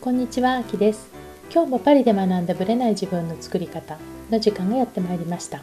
[0.00, 1.10] こんにちは、あきです。
[1.52, 3.98] 今日もパリで学んだブレない自分の作り方
[4.30, 5.60] の時間がやってまいりました。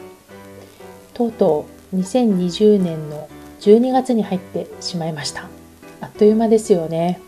[1.15, 3.27] とうとう2020年の
[3.61, 5.49] 12月に入ってしまいました。
[6.01, 7.19] あっという間ですよね。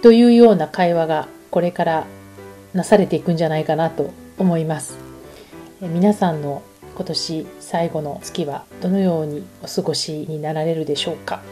[0.00, 2.06] というような会話がこれから
[2.72, 4.96] なされていくんじゃないかなと思います。
[5.82, 6.62] 皆さんの
[6.96, 11.42] 今年最後の月はどのようにお過ごしになられるでしょうか、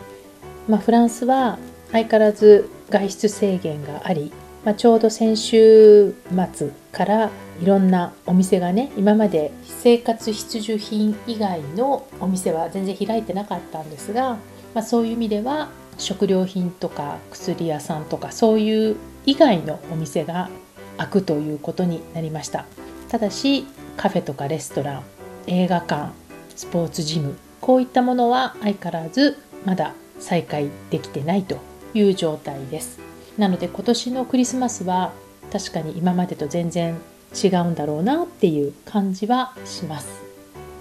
[0.66, 1.58] まあ、フランスは
[1.90, 4.32] 相変わらず外出制限があり、
[4.64, 6.14] まあ、ちょうど先週
[6.54, 7.30] 末から
[7.60, 14.38] いろんなお店がね今まで生活必需品以外のお店は全然開いてなかったんですが、
[14.74, 20.48] まあ、そういう意味では食料品とか薬屋さんとかそういう以外のお店が
[20.96, 22.66] 開くということになりました。
[23.08, 25.02] ただしカフェとかレストラン
[25.46, 26.12] 映画館
[26.56, 31.58] スポーツジムこういったものは相変わらずまだ再開できてないと
[31.94, 33.11] いう状態です。
[33.38, 35.12] なので今年のクリスマスは
[35.52, 36.98] 確かに今までと全然
[37.34, 40.22] 違うんだろうなっていう感じはします。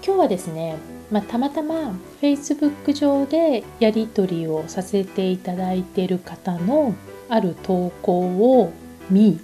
[0.05, 0.77] 今日はですね、
[1.11, 6.95] まあ、たまたま Facebook 上でやり取りをさせていただいている方の
[7.29, 8.73] ある投稿を
[9.09, 9.39] 見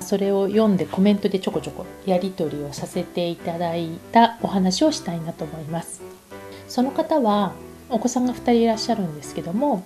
[0.00, 6.02] それを読んでコメントでちょこちょこやり取りをさせていただいたお話をしたいなと思います。
[6.68, 7.52] その方は
[7.88, 9.84] お子さんが2人いらっしゃるんですけども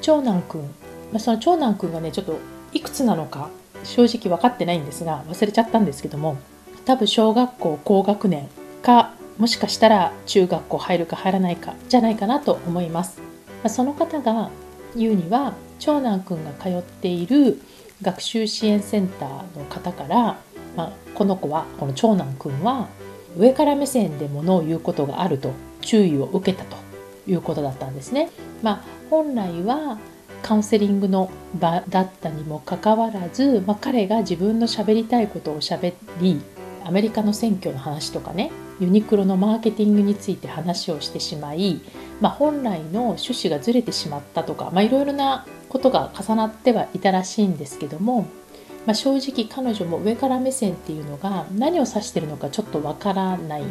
[0.00, 0.74] 長男くん
[1.18, 2.38] その長男くんがねちょっと
[2.72, 3.50] いくつなのか
[3.84, 6.36] 正直分かってないんですが忘れちゃったんですけども
[6.84, 8.48] 多分小学校高学年
[8.82, 13.20] かもしかしたら中学校入るか入らないかじゃないかなと思います
[13.68, 14.50] その方が
[14.96, 17.60] 言うには長男くんが通っている
[18.02, 20.38] 学習支援センターの方から、
[20.76, 22.88] まあ、この子はこの長男くんは
[23.36, 26.76] 上から目線でものを言うことがあると注意を受けたと
[27.26, 28.30] いうことだったんですね。
[28.62, 29.98] まあ、本来は
[30.44, 36.38] カウンセリングの場だったにもかかわらず、まあ、彼が自分のしゃべりたいことをしゃべり
[36.84, 41.80] アメリカの選挙の話とかねユニクロのマーケティングについて話をしてしまい、
[42.20, 48.26] まあ、本来の趣旨がずれてしまったとかいろいろなことが重なってはいたらしいんですけども、
[48.84, 53.64] まあ、正直彼女も上から目線っていうのが何を指してるのかちょっとわからないっ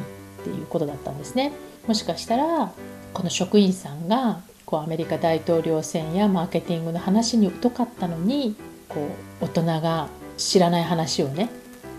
[0.43, 1.51] ていうことだったんですね。
[1.85, 2.73] もしかしたら
[3.13, 4.41] この職員さんが
[4.73, 8.55] こうアメリカ大統領選やマーケティングの話に疎かったのに
[8.89, 9.07] こ
[9.39, 11.51] う大人が知らない話をね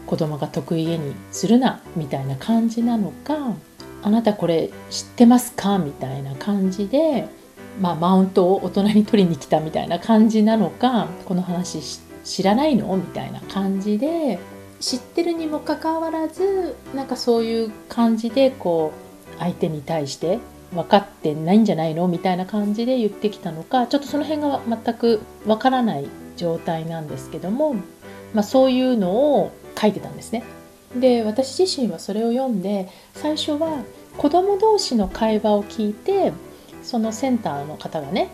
[0.06, 3.54] 子供が得意げにするなみたいな感じなのか
[4.02, 5.78] あなたこれ知ってますか？
[5.78, 7.28] みたいな感じで
[7.80, 11.80] まあ、マウントを大人に取りに来たみたいな感じなのかこの話
[12.24, 12.96] 知らないの？
[12.96, 14.40] みたいな感じで
[14.80, 18.90] 知ってるにもかかわらずなんかそういう感じでこ
[19.36, 20.40] う相手に対して
[20.74, 22.08] 分かってないんじゃないの？
[22.08, 27.74] みたいな感じで言ってきたのかちょっとその辺が全く分からない状態なんですけども、
[28.34, 30.42] まあ、そういうのを書いてたんですね。
[30.96, 33.82] で私自身はそれを読んで最初は
[34.16, 36.32] 子供同士の会話を聞いて
[36.82, 38.28] そのセンターの方がね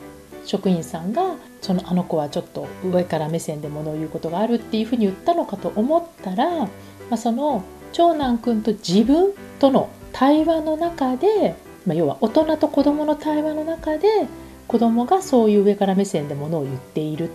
[0.44, 6.68] 職員さんがそのあの子はちょっと上から目線で物を言うことがあるっていうふうに言ったのかと思ったら、ま
[7.12, 7.62] あ、その
[7.92, 11.54] 長男くんと自分との対話の中で、
[11.90, 14.28] まあ、要は大人と子供の対話の中で
[14.68, 17.32] 子供がそういう上から目線で物を言っているっ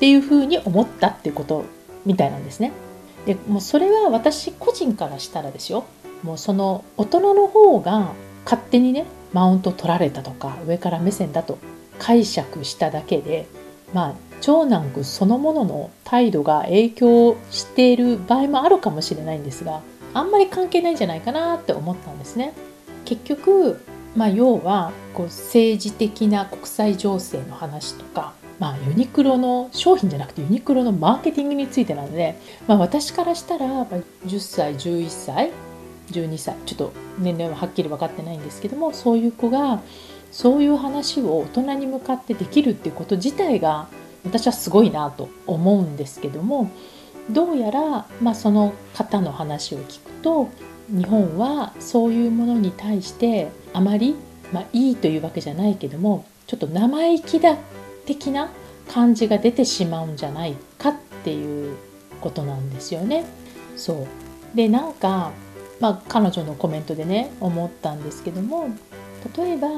[0.00, 1.64] ていうふうに思ったっていうこと
[2.04, 2.72] みたいなんですね。
[3.26, 5.84] でもうそれは私個人からしたらですよ
[6.24, 8.14] もうその大人の方が
[8.44, 11.58] 勝手にねマウント取られたとか上から目線だと
[12.00, 13.46] 解釈しただけで
[13.94, 19.80] まあ長男君そのものの態度が影響している場合もあるかもしれないんですが
[20.12, 22.52] あんまり関係ないんじゃないかなって思ったんですね。
[23.04, 23.80] 結局、
[24.16, 35.50] まあ、要はこう政治的な国際情勢の話とか、まあ、ユニクロの商品じゃなくてユニクロのマーケティングについてなので、まあ、私からしたら10歳11歳
[36.10, 39.80] 12歳ちょっと年齢ははっきり分かってないんですけどもそういう子が
[40.30, 43.88] そういう話を大人に向かってできるっていうこと自体が
[44.24, 46.70] 私はすごいなと思うんですけども
[47.30, 50.48] どうやら、まあ、その方の話を聞くと
[50.92, 54.14] 日本はそういうものに対してあまり、
[54.52, 57.56] まあ、いいというわけじゃないけどもちょっと生意気だ
[58.06, 58.50] 的な
[58.88, 60.94] 感じが出てしまうんじゃないかっ
[61.24, 61.76] ていう
[62.20, 63.24] ことなんですよね。
[63.76, 64.06] そ
[64.54, 65.32] うでなんか
[65.82, 68.68] まあ、彼女のコメントでね思ったんですけども
[69.36, 69.68] 例えば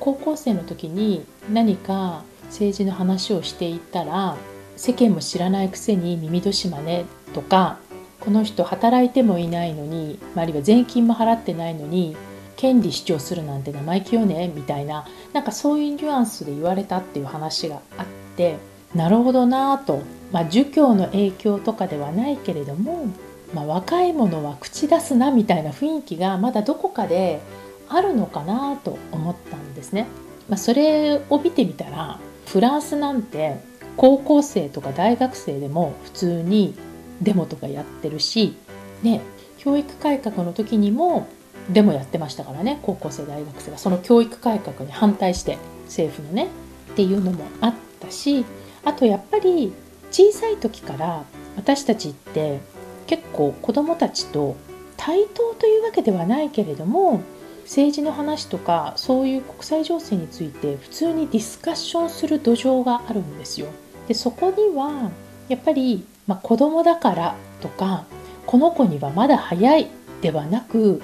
[0.00, 4.36] 高校生の時に何か政治の話をしていたら
[4.74, 7.78] 世間も知らないくせに耳戸島ねとか
[8.20, 12.16] この人働いてもいないのにあるいは税金も払ってないのに
[12.56, 18.56] 権利主張するなんて生意気よねみたいななんかそういうニュアンスで言われたっていう話があって
[18.94, 20.02] なるほどなぁと
[20.32, 23.06] まあ、儒教の影響とかではないけれども、
[23.54, 27.40] まあ、若い者は口出すなみたいな雰囲気がまだどこかで
[27.88, 30.06] あるのかなと思ったんですね。
[30.48, 33.60] まあ、それを見てみたらフランスなんて
[33.96, 36.74] 高校生とか大学生でも普通に
[37.22, 38.56] デモとかやってるし、
[39.02, 39.20] ね、
[39.58, 41.28] 教育改革の時にも
[41.70, 46.48] デモやってましたからね高校生大学生がその教育改革に反対して政府のね
[46.92, 48.44] っていうのもあったし
[48.84, 49.72] あとやっぱり
[50.10, 51.24] 小さい時から
[51.56, 52.60] 私たちって
[53.06, 54.56] 結構子どもたちと
[54.96, 57.20] 対等というわけではないけれども
[57.62, 63.66] 政治の話とかそういう国際情勢について普通にディスカッションする土壌があるんですよ。
[64.06, 65.10] でそこには
[65.48, 68.04] やっぱり、まあ、子供だからとか
[68.46, 69.88] この子にはまだ早い
[70.22, 71.02] ではなく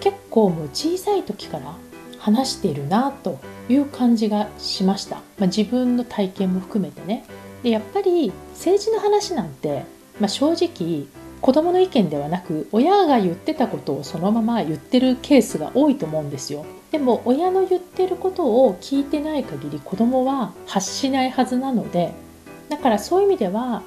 [0.00, 1.74] 結構もう小さい時から
[2.18, 3.38] 話しているなと
[3.68, 7.24] いう感じがしました、まあ、自分の体験も含めてね。
[7.62, 9.84] でやっぱり政治の話なんて、
[10.20, 11.06] まあ、正直
[11.40, 16.64] 子供の意見ではなく親が言ってたことをそのまま言ってるケースが多いと思うんですよ。
[16.90, 22.12] でも親の言ってることを聞いてない限り子供は発しないはずなので
[22.68, 23.82] だからそういう意味では、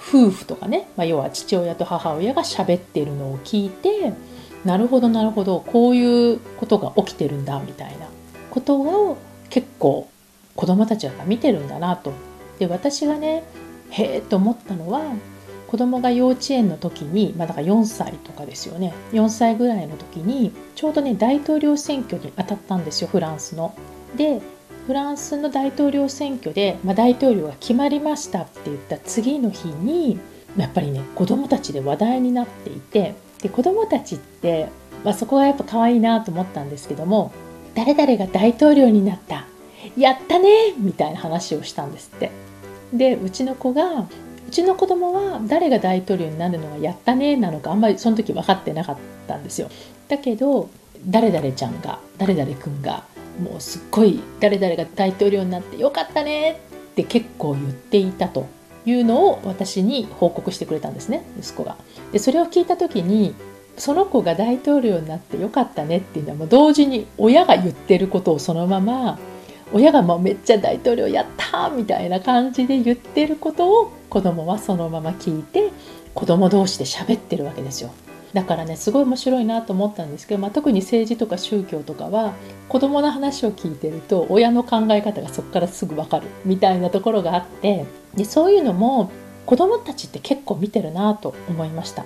[0.00, 4.12] 夫婦とかね、まあ、要は父親と母親が喋ってるのを聞いて
[4.64, 8.08] なるほどなるほどこういうことが起きてるんだみたいな
[8.50, 9.18] ことを
[9.48, 10.08] 結構
[10.56, 12.12] 子供たちは見てるんだなと。
[12.58, 13.44] で私がね
[13.90, 15.02] へえと思ったのは
[15.66, 23.74] 子供が幼稚園の時に、まあ、だから4歳とかですよね4歳ぐらいの時にちょうどね大統領選挙に当たったんですよフランスの。
[24.16, 24.42] で
[24.86, 30.18] フランスの大統領選挙で、まあ、大統領が決まりましたって言った次の日に
[30.56, 34.68] やっぱりね子供たちで話題になっていてで子供たちって、
[35.04, 37.32] まあ、そこがやっぱ可愛いなと思ったんですけども
[37.74, 39.46] 誰々が大統領になった
[39.96, 42.30] やったねみたいな話をしたんですって。
[42.92, 44.00] でうちの子が
[44.48, 48.96] うちの子供は誰が大統領になるのがやったねなのかあんまりその時分かってなかっ
[49.28, 49.70] たんですよ。
[50.08, 50.68] だけど
[51.06, 53.04] 誰々ちゃんが誰々君が
[53.38, 56.60] もうすっごい誰々が大統領になってよかったね
[56.92, 58.48] って結構言っていたと
[58.86, 61.76] いうのを私に報告してくれたんですね息子が。
[62.12, 63.34] でそれを聞いた時に
[63.76, 69.18] その子が大統領になってよかったねっていうのはもう同時に親が言ってることをそのまま
[69.72, 75.70] 親がもうめっちゃ大統領やったみたいな感じで言ってることを子供はそのまま聞いて
[76.14, 77.90] 子供同士で喋ってるわけですよ。
[78.32, 82.34] だからねすごい面白いなと思ったんですけど、まあ、特に政治とか宗教とかは
[82.68, 89.10] 子供の話を聞いてると親の考え方がそこからすぐ分かるみたいなところがあってでそういうのも
[89.46, 92.04] 子供たちって結構見てるなと思いました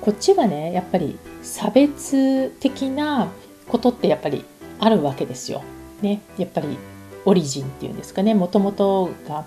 [0.00, 3.28] こっちはねやっぱり差別的な
[3.68, 4.44] ことってやっぱり
[4.78, 5.62] あるわけですよ。
[6.02, 6.76] ね、やっぱり
[7.24, 9.46] オリジンっていうんですかねもともとが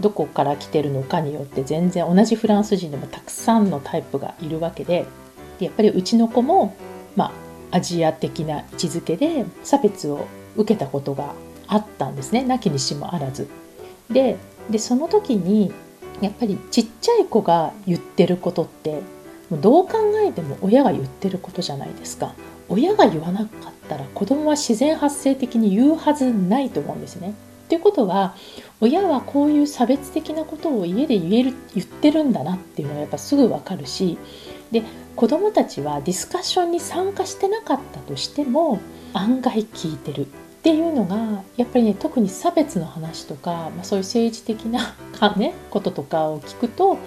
[0.00, 5.06] どこから来てるのかによって全然同じフランス人でもたくさんのタイプがいるわけで
[5.60, 6.74] でやっぱりうちの子も、
[7.14, 7.32] ま
[7.70, 10.26] あ、アジア的な位置づけで差別を
[10.56, 11.34] 受けたことが
[11.68, 13.48] あったんですねなきにしもあらず。
[14.10, 14.36] で
[14.70, 15.72] でその時に
[16.20, 19.00] やっぱりちっちゃい子が言ってることって
[19.48, 22.34] もうどう考えても親が言ってることじゃないですか。
[22.68, 27.34] 親が言わなかったら子供は自然発生的に言うはずないと思うんですね。
[27.68, 28.34] ということは
[28.80, 34.18] 親はこういう差別的なことを家で言える言ってるんだなっていうのがやっぱすぐ分かるし
[34.70, 34.82] で
[35.16, 38.80] 子どもたちはディスカッションに参加してなかったとしても
[39.12, 40.26] 案外聞いてるっ
[40.62, 44.94] ていうのがやっぱりね特に差別の話とか、まあ、そういう政治的な、
[45.36, 46.98] ね、こととかを聞くと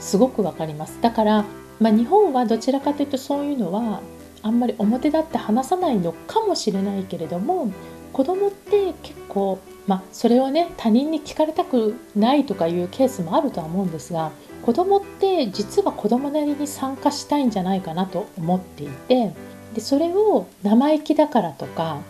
[0.00, 0.98] すごくわかります。
[1.00, 1.44] だから、
[1.78, 4.00] まあ、日本はどちらかというとそういうのは
[4.42, 7.70] あんまり表立って話さないのかもしれないけれども
[8.12, 14.32] 子供って結構、まあ、それをね他人に聞かれたくないとかいうケースもあるとは思うんですが
[14.64, 19.32] 子供って実は子供なりに参加したいんじゃないかなと思っていて
[19.74, 22.00] でそれを生意気だからとか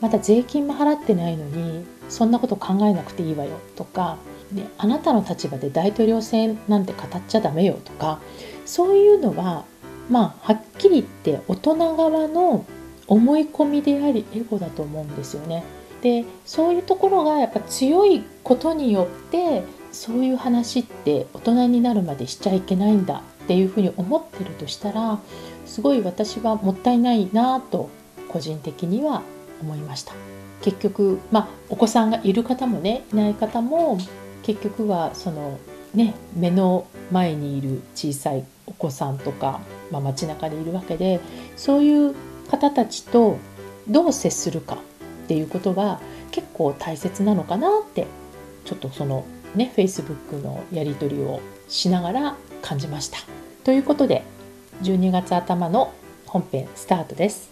[0.00, 4.18] まだ税金も払ってないのにそんなこと考えなくていいわよとか
[4.52, 8.20] であなたの立場で大統領選なんて語っちゃダメよとか
[8.64, 9.64] そういうのは
[10.08, 12.64] まあはっきり言って大人側の
[13.08, 15.64] 思い込みでありエゴだと思うんですよね。
[16.02, 19.64] でそういうところがやっぱ強いことによって
[19.96, 25.18] そういう話って大人になるまでしちゃいけないんだっていうふうに思ってるとしたら
[25.64, 27.88] すごい私はもったいないなと
[28.28, 29.22] 個人的には
[29.62, 30.12] 思いました。
[30.60, 33.98] 結局まあお子さんがいる方もねいない方も
[34.42, 35.58] 結局はその
[35.94, 39.60] ね目の前にいる小さいお子さんとか、
[39.90, 41.20] まあ、街中でいるわけで
[41.56, 42.14] そういう
[42.50, 43.38] 方たちと
[43.88, 44.76] どう接するか
[45.24, 46.00] っていうことが
[46.32, 48.06] 結構大切なのかなって
[48.66, 49.24] ちょっとその
[49.56, 53.18] ね Facebook のやり取りをしながら感じました。
[53.64, 54.22] ということで
[54.82, 55.92] 12月頭の
[56.26, 57.50] 本編スタートです。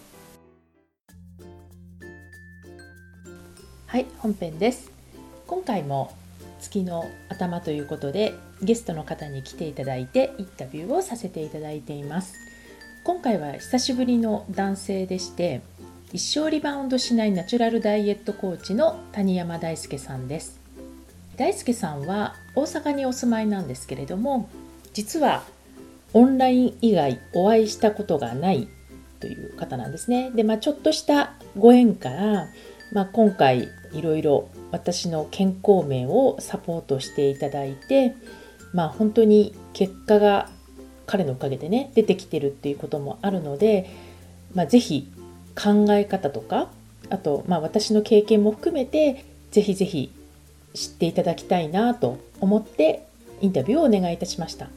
[3.87, 4.91] はい本編です。
[5.47, 6.13] 今回も
[6.59, 12.33] 月の頭ということでゲストの方に来ていただいてインタビューをさせていただいています。
[13.05, 15.61] 今回は久しぶりの男性でして
[16.11, 20.64] 一生リバウンドしないナチュラルダイエットコーチの谷山大輔さんです
[21.37, 24.49] 大輔さんは大阪にお住まいなんですけれども
[24.93, 25.43] 実は
[26.13, 28.69] オンライン以外お会いしたことがない
[29.19, 30.31] という方なんですね。
[30.31, 32.47] で、まあ、ちょっとしたご縁から、
[32.93, 38.15] まあ、今回いろいろ私の健康面をサポートしていただいて
[38.73, 40.49] まあ本当に結果が
[41.05, 43.89] 彼のおかげでね出てきてるっていうこともあるので、
[44.53, 45.11] まあ、ぜひ
[45.55, 46.69] 考え方とか
[47.09, 50.11] あと、まあ、私の経験も含めてぜひぜひ
[50.75, 53.07] 知っていただきたいなと思って
[53.41, 54.69] インタビューをお願いいたしました。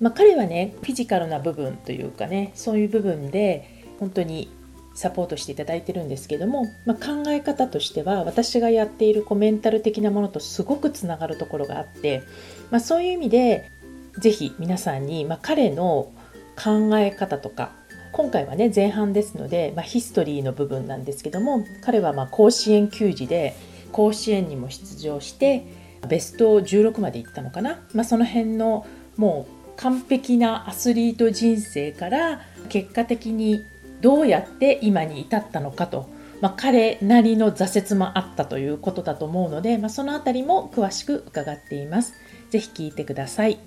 [0.00, 4.50] まあ、彼はねフィジカルな部分というかねそういう部分で本当に
[4.94, 12.22] サポートしていただいてるんですけども、まあ、考え方としては私がやっているコメンタル的なものとすごくつながるところがあって、
[12.70, 13.70] まあ、そういう意味で
[14.18, 16.10] ぜひ皆さんに、まあ、彼の
[16.56, 17.72] 考え方とか
[18.12, 23.54] 今回はね前半ですので、ま、ヒストリーの部分なんですけども彼はま甲子園球児で
[23.96, 25.64] 甲子園にも出場して
[26.06, 28.86] ベスト16まで行ったのかな、まあ、その辺の
[29.16, 33.58] もう完璧なアスリート人生から結果的に
[34.02, 36.10] どうやって今に至ったのかと、
[36.42, 42.12] まあ、彼なりの挫折もあったということだと思うので、まあ、その辺りも詳しく伺っています。
[42.50, 43.58] ぜひ聞いてください。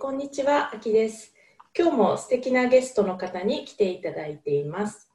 [0.00, 1.32] こんにちは、あきです。
[1.78, 5.05] 今日も素敵なゲストの方に来ていただいています。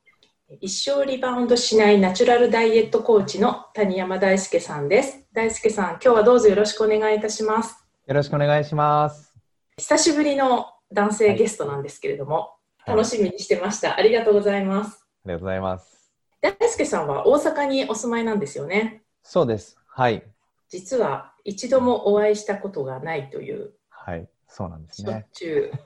[0.59, 5.25] 一生リバウンドしないナチュラルダイエットコーチの谷山大輔さんです。
[5.31, 7.85] 大輔さん、今日はどうぞよろしくお願いいたします。
[8.05, 9.33] よろしくお願いします。
[9.77, 15.07] 久しぶりの男性ゲストなんですけれども、はい、楽しみにしてました、ありがとうございます。
[15.25, 16.11] ありがとうございます。
[16.41, 19.03] 大輔さんは大阪にお住まいなんですよね。
[19.23, 19.77] そうです。
[19.87, 20.21] はい。
[20.67, 25.11] 実は一度もお会いしたことがないというはい、そうなんですね。
[25.11, 25.79] しょっちゅう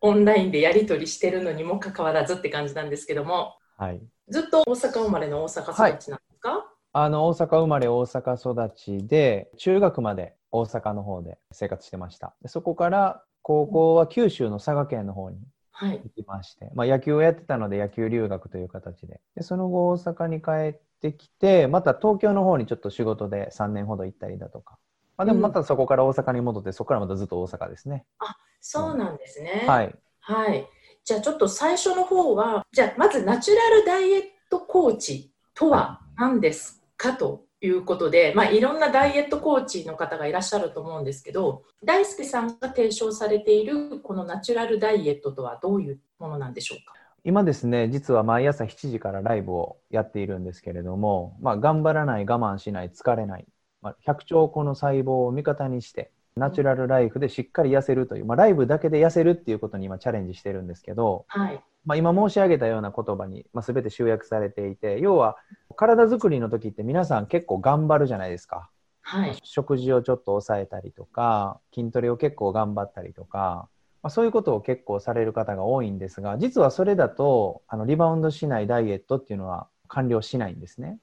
[0.00, 15.38] オンラインでやり取りしてるのにもかかわらずって感じなんですけども、はい、ずっと大阪生まれの大阪育ちなんですか、はい、あの大阪生まれ大阪育ちで中学まで大阪の方で生活してましたでそこから高校は九州の佐賀県の方に
[15.80, 24.78] 行きまして、はい、まあ、野球をやってたので野球留学という形ででその後大阪に帰ってきてまた東京の方にちょっと仕事で3年ほど行ったりだとか
[25.16, 28.04] まあ、でもまたそこから大阪に戻って、うん、そこからまたずっと大阪ですね。
[28.18, 29.64] あそうなんですね。
[29.66, 29.94] はい。
[30.20, 30.68] はい。
[31.06, 46.94] じゃあちょっと最初の方は、じゃあまずナチュラルダイエットコーチとは何ですかということで、まあ、いろんなダイエットコーチの方がいらっしゃると思うんですけど、大輔さんが提唱されているこのナチュラルダイエットとはどういうものなんでしょうか？
[47.22, 53.46] 今ですね、実は毎朝7時からライブをやっているんですけれども、まあ、頑張らない、我慢しない、疲れない、
[53.80, 65.38] まあ、100兆個の細胞を味方にして、ナチュラルライフでしっかり痩せるという、まあ、ライブだけで痩せるっていうことに今チャレンジしてるんですけど、はい、まあ、今申し上げたような言葉に、まあ、全て集約されていて要は
[65.76, 68.68] 体づくりの時って皆さん結構頑張るじゃないですか、
[69.00, 73.68] はい、食事をちょっと抑えたりとか筋トレを結構頑張ったりとか、
[74.02, 80.98] まあ、そういうことを結構される方が多いんですが実はそれだとあのリバウンドしないダイエットっていうのは完了しないんですね。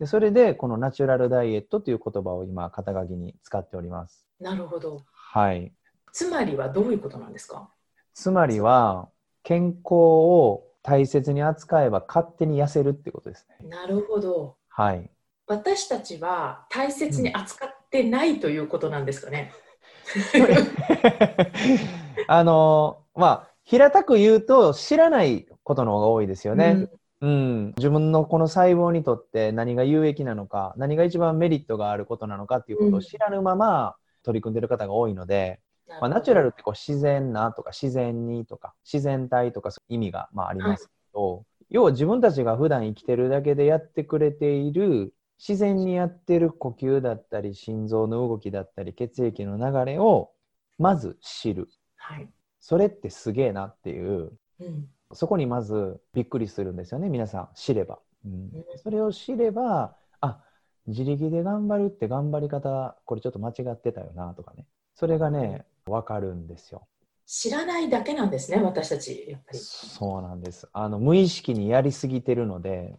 [0.00, 4.29] でそれでこのナチュラルダイエットという言葉を今肩書きに使っております。
[4.40, 5.02] なるほど。
[5.12, 5.72] はい。
[6.12, 7.68] つまりはどういうことなんですか？
[8.14, 9.08] つまりは
[9.42, 13.68] 健康を大切に扱えば勝手に痩せるってことですね。
[13.68, 14.56] なるほど。
[14.68, 15.10] はい。
[15.46, 19.52] 私たちは大切に扱ってないということなんですかね？
[22.28, 26.72] あのまあ平たく言うと知らないことの方が多いですよね。
[26.72, 26.90] うん
[27.22, 50.30] うん、自分のこの細胞にとって何が有益なのか何が一番メリットがあることなのかっていうことを知らぬまま取り組んでる方が多いので、うん、まあ、ナチュラルってこう自然なとか自然にとか自然体とかそういう意味がまあありますけど、はい、要は自分たちが普段生きてるだけでやってくれている自然にやってる呼吸だったり心臓の動きだったり血液の流れを
[50.78, 52.28] まず知る、はい、
[52.60, 54.88] それってすげえなっていう、うん。
[55.12, 57.48] そこにまずびっくりするんですよね皆さん。
[57.54, 59.96] 知れば、うん、それを知ればあ
[60.86, 64.66] 自力で頑張るって頑張り方これちょっと間違ってたよなとかね。
[64.94, 66.86] それがね分かるんですよ。
[67.26, 69.58] 知らないだけなんですね私たちやっぱり。
[69.58, 70.68] そうなんです。
[70.72, 72.98] あの無意識にやりすぎてるので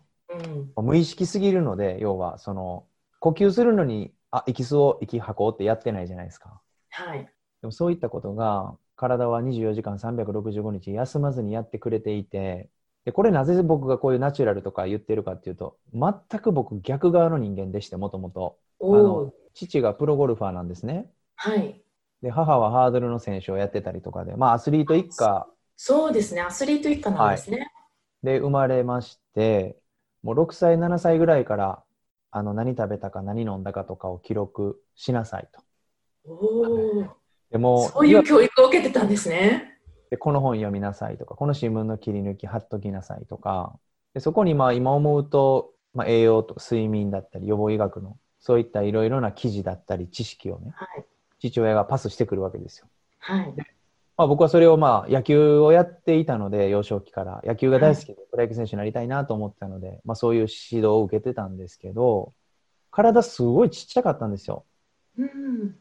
[0.76, 2.88] うん、無意識すぎるので、要は、その、
[3.20, 6.62] 呼吸するのに、あ、息吸おう、息吐こうってやってないじゃないですか。
[6.90, 7.20] はい。
[7.20, 12.70] でもそういったことが、体は24時間365日休まずにやってくれていて、
[13.06, 18.58] で、これなぜ僕がこういうナチュラルとか言ってるかっていうと、全く僕逆側の人間でして、もともと。
[19.54, 21.10] 父がプロゴルファーなんですね。
[21.36, 21.82] はい。
[22.22, 26.42] で、母はハードルの選手をやってたりとかで、まあアスリート一家そうですね。
[26.42, 27.72] アスリート一家なんですね。
[28.24, 29.78] で生まれまして、
[30.22, 31.84] もう6歳、7歳ぐらいから、
[32.30, 35.62] あの、何食べたか何飲んだかとかを記録しなさいと。
[36.26, 37.06] おお。
[37.50, 39.71] でもそういう教育を受けてたんですね。
[40.12, 43.74] でこの本読みなさいとか、この新聞の切り抜き貼っときなさいとか、
[44.14, 51.06] でそこにまあ今思うと、まあ、栄養とか睡眠だったり予防医学のそういったいろいろな記事だったり知識をね、はい。
[51.40, 52.88] 父親がパスしてくるわけですよ。
[53.20, 53.54] はい。
[54.18, 62.34] まあ、僕はそれをまあ野球をやっていたので、幼少期から野球が大好きでプロ野球選手になりたいなと思ってたので、まあ、そういう指導を受けてたんですけど、
[62.92, 64.66] 体すごいちっちゃかったんですよ。
[65.18, 65.76] うん。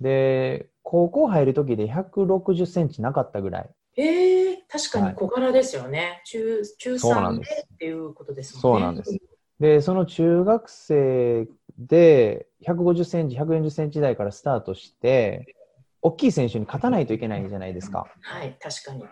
[0.00, 3.70] で、高校入る時で160センチなかったぐらい。
[3.96, 6.22] ええ確かはいに小柄ですよね。
[6.26, 8.62] 中中3そうなんでっていうことですもんね。
[8.62, 9.18] そうなんです。
[9.58, 11.48] で、その中学生
[11.78, 15.54] で150センチ、140センチ台からスタートして、
[16.02, 18.06] 大きい選手に勝たないといけないじゃないですか。
[18.20, 19.04] はい、確かに。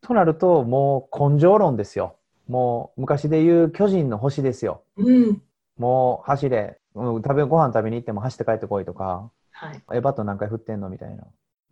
[0.00, 2.16] となると、もう根性論ですよ。
[2.48, 4.82] もう昔で言う巨人の星ですよ。
[4.96, 5.42] うん。
[5.76, 9.82] もう走れ、うん、食べご飯食べに行っても走って帰ってこいとか、はい。
[9.92, 11.24] え、バット何回振ってんのみたいな。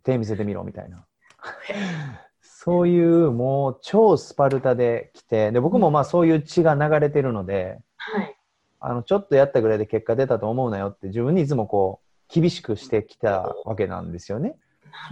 [0.03, 1.05] 手見せてみろみたいな。
[2.61, 8.35] そういうもう超スパルタで来て、で、僕もまあそういう血が流れてるので、はい。
[8.81, 14.57] あの、ちょっとやったぐらいで結果出たと思うなよって自分にいつもこう、厳しくしてきたわけなんですよね。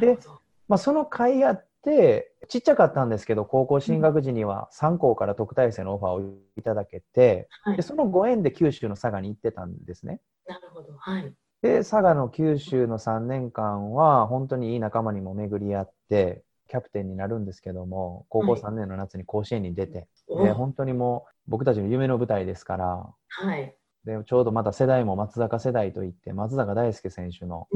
[0.01, 0.41] なるほど。
[0.67, 10.19] まあその甲斐あって、ちっちゃかったんですけど、高校進学時には3校から特待生のオファーをいただけて、はいで、そのご縁で九州の佐賀に行ってたんですね。
[10.47, 10.97] なるほど。
[10.97, 11.33] はい。
[11.61, 23.75] で、佐賀の九州の3年間は、本当にいい仲間にも巡り合って、キャプテンになるんですけども、高校はい3年の夏に甲子園に出て、おで、本当にもう僕たちの夢の舞台ですから、はい。
[24.05, 27.67] でちょうどまた世代も松坂世代といって、松坂大輔選手の。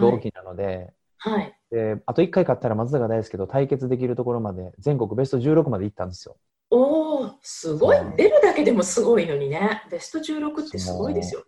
[0.00, 1.56] 同期なので、はい。
[1.70, 6.36] であと1回勝ったら松坂大輔と対決できるところまで、全国ベスト16まで行ったんですよ。
[6.70, 7.98] おお、すごい。
[8.16, 9.82] 出るだけでもすごいのにね。
[9.90, 11.46] ベスト16ってすごいですよね。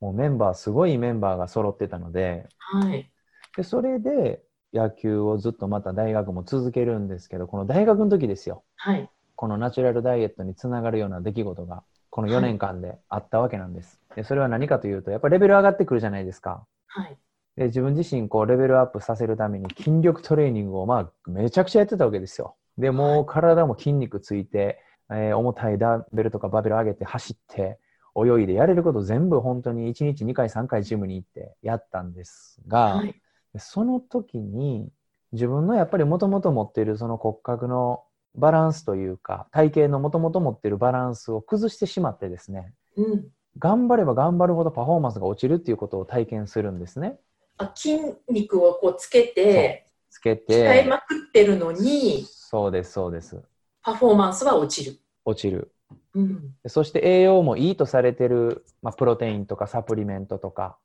[0.00, 3.10] もうメンバー、すごいメンバーが揃ってたので、はい。
[3.56, 4.42] でそれで
[4.74, 8.64] 野球をずっとまた大学も続けるんですけど、この大学の時ですよ。
[8.76, 9.08] はい。
[9.36, 14.00] このナチュラルダイエットにつながるような出来事が、この4年間であったわけなんです。
[14.14, 16.66] でそれは何かというと、やっぱりレベル上がってくるじゃないですか。
[16.88, 17.16] はい。
[17.56, 22.56] で自分自身こうレベルアップさせるために筋力トレーニングをまあめちゃくちゃやってたわけですよ。
[22.78, 27.78] でもう体も筋肉ついて、えー重たいダンベルとかバベル上げて走って
[28.16, 33.14] 泳いでやれること全部本当に1日2回3回ジムに行ってやったんですが、はい。
[33.54, 34.88] でその時に
[35.32, 38.02] 自分のやっぱりもともと持っているその骨格の
[38.34, 43.28] バランスというか体型のもともと持っているバランスを崩してしまってですねうん。
[43.58, 47.16] 頑張れば頑張るほどパフォーマンスが落ちるっていうことを体験するんですね。
[47.56, 53.40] あ筋肉をこうつけて、つけ鍛えてまくってるのに、そうですそうです
[53.82, 54.98] パフォーマンスは落ちる。
[55.24, 55.72] 落ちる
[56.14, 56.54] うん。
[56.62, 60.76] でそして栄養もいいとされてる、まあ、プロテインとかサプリメントとか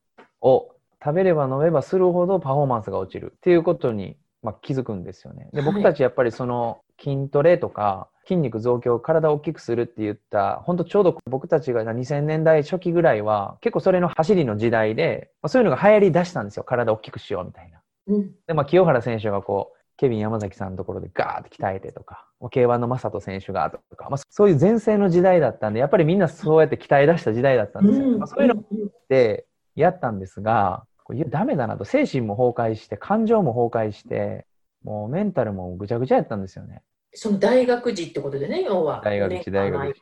[0.42, 5.50] を食べれば飲めばするほどパフォーマンスが落ちるっていうことに、まあ、気づくんですよね。
[5.54, 17.80] ではい僕たちやっぱりその筋トレとか筋肉増強体を大きくするって言った本当ちょうど僕たちが2000年代初期ぐらいは結構それの走りの時代で、まあ、そういうのが流行り出したんですよ体を大きくしようみたいな。
[18.08, 18.32] うん。
[18.48, 28.08] で、まあ、清原選手がこう、ケビン山崎さんのところでガーって鍛えてとか、K1 の正人選手がとか、まあ、そういう前世の時代だったんで、やっぱりみんなそうやって鍛え出した時代だったんですよ。
[28.08, 28.64] うんまあ、そういうのっ
[29.10, 34.46] てやったんですが、これダメだなと、精神も崩壊して、感情も崩壊して、
[34.84, 36.84] もうメンタルもぐちゃぐちゃやったんですよね。
[37.16, 39.02] その大学時ってことでね、要は。
[39.04, 40.02] 大学時、大学時。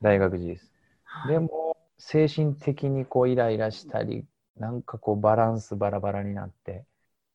[0.00, 0.72] 大学時です。
[1.04, 4.24] はいでも、精神的にこうイライラしたり、
[4.56, 6.86] なんかこうバランスバラバラになって、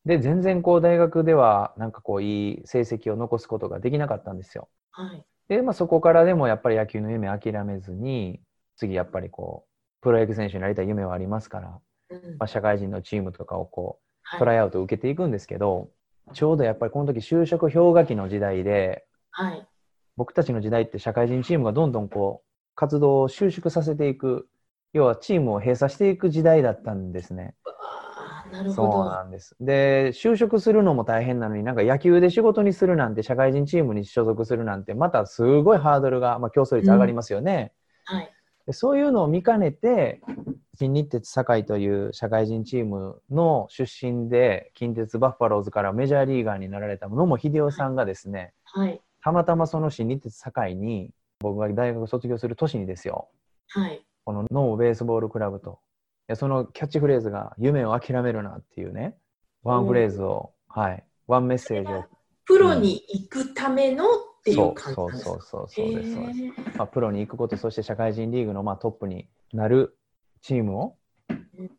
[0.06, 4.70] で、全然こう大学ではなんかこういい成績を残すことができなかったんですよ。
[4.90, 5.24] はい。
[5.50, 8.42] で、まあそこからでもやっぱり野球の夢諦めずに、
[8.76, 11.76] 次やっぱりこう、プロ野球選手になりたい夢はありますから、うん
[12.40, 15.90] まあ、社会人のチームとかをこう、はいトライアウトを受けていくんですけど、
[16.34, 19.68] ちょうどやっぱりこの時就職氷河期の時代で、はい。
[20.16, 24.48] 僕たちの時代って社会人チームがどんどんこう活動を収縮させていく
[24.94, 27.56] 要はチームを閉鎖していく時代だったんですね。
[28.52, 29.10] なるそうほど。
[29.10, 29.56] なんです。
[29.60, 37.74] で就職するのも大変なのになんか野球で仕事にするなんて社会人チームに所属するなんてまたすごいハードルが、まあ、競争率上がりますよね。
[38.06, 38.32] はい。
[38.68, 40.22] でそういうのを見かねて、
[40.80, 49.00] 新日鉄堺という社会人チームの出身で、近鉄バッファローズからメジャーリーガーになられた野茂英雄さんがですね、はい。
[49.22, 53.28] たまたまその新日鉄堺に、僕が大学卒業する年にですよ、
[53.70, 54.04] はい。
[54.26, 55.80] このノーベースボールクラブと、
[56.28, 59.16] でそのキャッチフレーズが、夢を諦めるなっていうね、
[59.62, 62.06] ワンフレーズを、はい、ワンメッセージを、
[62.46, 64.08] プロに行くためのっ
[64.44, 65.30] ていそうう感じですか？
[65.30, 66.78] そうそうそうそうそうです。
[66.78, 69.96] まあ、プロに行くこと、そして社会人リーグのまあトップになる
[70.44, 70.98] チームを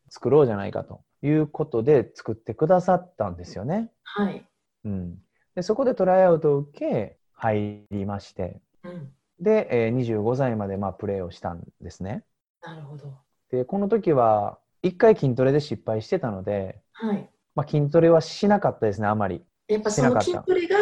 [0.09, 3.93] 作ろうじゃないかということで作ってくださったんですよね。
[4.03, 4.45] はい。
[4.85, 5.19] うん、
[5.55, 9.13] でそこでトライアウトを受け、入りまして、うん。
[9.41, 12.25] で、えー25歳までまあプレーをしたんですね。
[12.63, 13.13] なるほど。
[13.51, 17.29] で、この時は、一回筋トレで失敗してたので、はい。
[17.55, 19.43] まあ、筋トレはしなかったですね、あまり。
[19.69, 20.77] やっぱその筋トレが、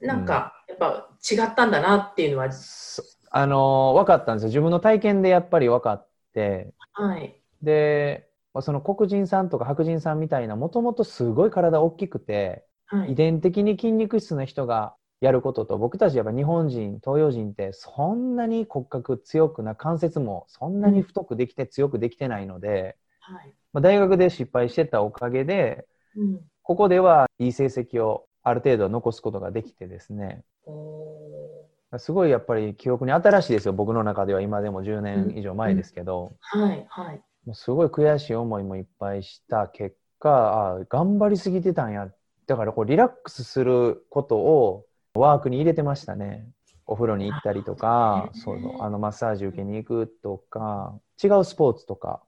[0.00, 4.48] なんか、やっぱ違ったんだなっていうのは、そあのー分かったんですよ。
[4.48, 7.40] 自分の体験でやっぱり分かって、はい。
[7.62, 13.12] で、まあその黒人さんとか白人さんみたいな、もともとすごい体大きくて、はい。
[13.12, 23.54] 遺伝的に筋肉質な人がやることと、僕たちやっぱ日本人、東洋人ってそんなに骨格強くな、関節もそんなに太くできて強くできてないので、はい。
[23.72, 26.40] まあ、大学で失敗してたおかげで、うん。
[26.62, 30.72] ここではいい成績をある程度残すことができてですね、お
[31.98, 36.86] すごいやっぱり記憶に新しいですよ、僕の中では今でも10年以上前ですけど、ーはい。
[36.88, 37.22] はい。
[37.46, 42.10] もうすごい悔しい思いもいっぱいした結果、あ頑張りすぎてたんや。
[42.46, 46.46] だからこうリラックスすることをワークに入れてましたね。
[46.86, 52.22] お風呂に行ったりとか、そうそうあのマッサージ受けに行くとか、違うスポーツとか、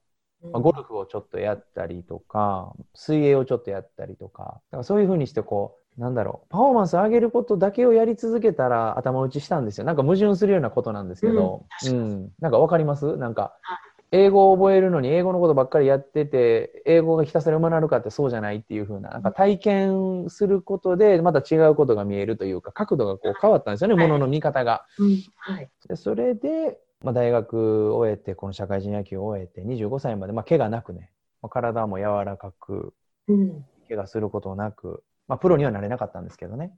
[0.53, 9.85] まあゴルフをちょっとやったりとか、水泳をちょっとやったりとか、だからそういうふうにしてこう、なんだろう、パフォーマンス上げることだけをやり続けたら頭打ちしたんですよ。
[9.85, 13.16] なんか矛盾するようなことなんですけど、うんうん、なんかわかります？
[13.16, 13.79] なんかは、
[14.12, 24.87] 英語を覚えるのに英語のことばっかりやってて、英語がひたすら学なるかってそうじゃないっていうふうな、なんか体験することでまた違うことが見えるというか、角度がこう変わったんですよね、はいものの見方が。
[24.98, 25.18] うん。
[25.37, 25.70] はい。
[25.88, 31.11] でそれで、まあ、大学を終えて、この社会人野球を終えて、25歳まで、まあ、怪我なくね、
[31.42, 32.94] まあ、体も柔らかく、
[33.29, 33.64] うん。
[33.88, 36.73] 怪我することなく、まあ、プロにはなれなかったんですけどね、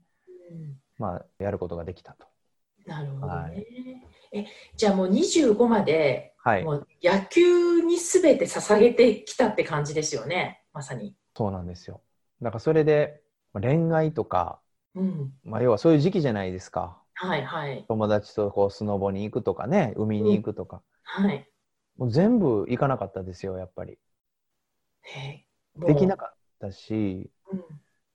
[0.51, 2.27] うんまあ、やることができたと。
[2.85, 3.33] なるほどね。
[3.33, 3.65] はい
[4.35, 11.15] え、じゃあもう25まで、はい、もう野球にすべて捧げてきたって感じですよね、まさに。
[11.35, 12.01] そうなんですよ。
[12.41, 13.21] だからそれで、
[13.53, 14.59] まあ恋愛とか、
[14.95, 15.33] うん。
[15.43, 16.99] まあ、要はそういう時期じゃないですか。
[17.15, 17.85] はいはい。
[17.87, 20.81] 友達とこうスノボに行くとかね、海に行くとか。
[21.03, 21.49] はい。
[21.97, 23.97] もう全部行かなかったですよ、やっぱり。
[25.77, 27.63] できなかったし、うん。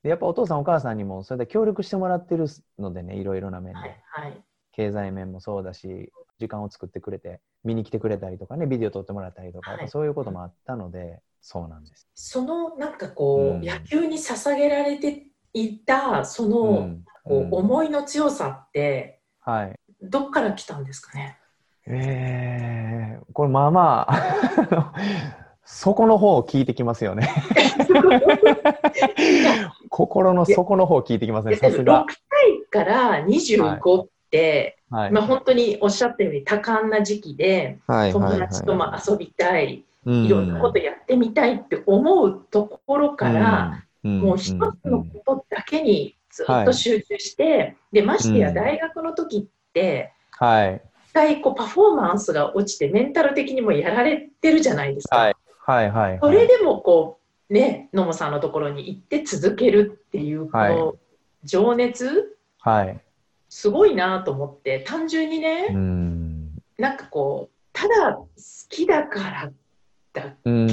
[0.09, 2.47] でやっぱお父さんお母さんにもそれで協力してもらってる
[2.79, 3.79] のでね、いろいろな面で。
[3.79, 4.43] はいはい。
[4.73, 12.09] 経済面もそうだし、時間を作ってくれて、見に来てくれたりとかね、ビデオ撮ってもらったりとか、はいやっぱそういうこともあったので、そうなんです。
[12.15, 19.79] そのなんかこう、うん野球に捧げられていたその、うんこううん思いの強さってはい。
[20.01, 21.37] どっから来たんですかね？
[21.87, 24.93] えー、これまあまあ、
[25.71, 27.29] 底の方を聞いてきますよね。
[29.91, 32.07] 心の底の方を聞いてきますね、さす6が。
[32.09, 35.13] 歳から25って、はい。
[35.13, 50.81] まあ、本当におっしゃったように多感な時期ではい友達とも遊びたい、うんいろんなことやってみたいって思うところから、うんもう一つのうんことだけにずっはいと集中して、でましてやうん大学の時って、はい。
[51.11, 55.17] 一回こうパフォーマンスが落ちてメンタル的にもやられてるじゃないですか。
[55.17, 55.37] はい。
[55.69, 55.91] はい。
[55.91, 56.19] はい。
[56.23, 57.19] それでもこ
[57.51, 60.95] うね野茂さんのところに行って続けるっていうこはいの
[61.45, 63.01] 情熱、はい。
[63.51, 66.51] すごいなと思って単純にね、うん。
[66.79, 68.27] なんかこうただ好
[68.71, 69.53] きだから
[70.15, 70.67] だうん。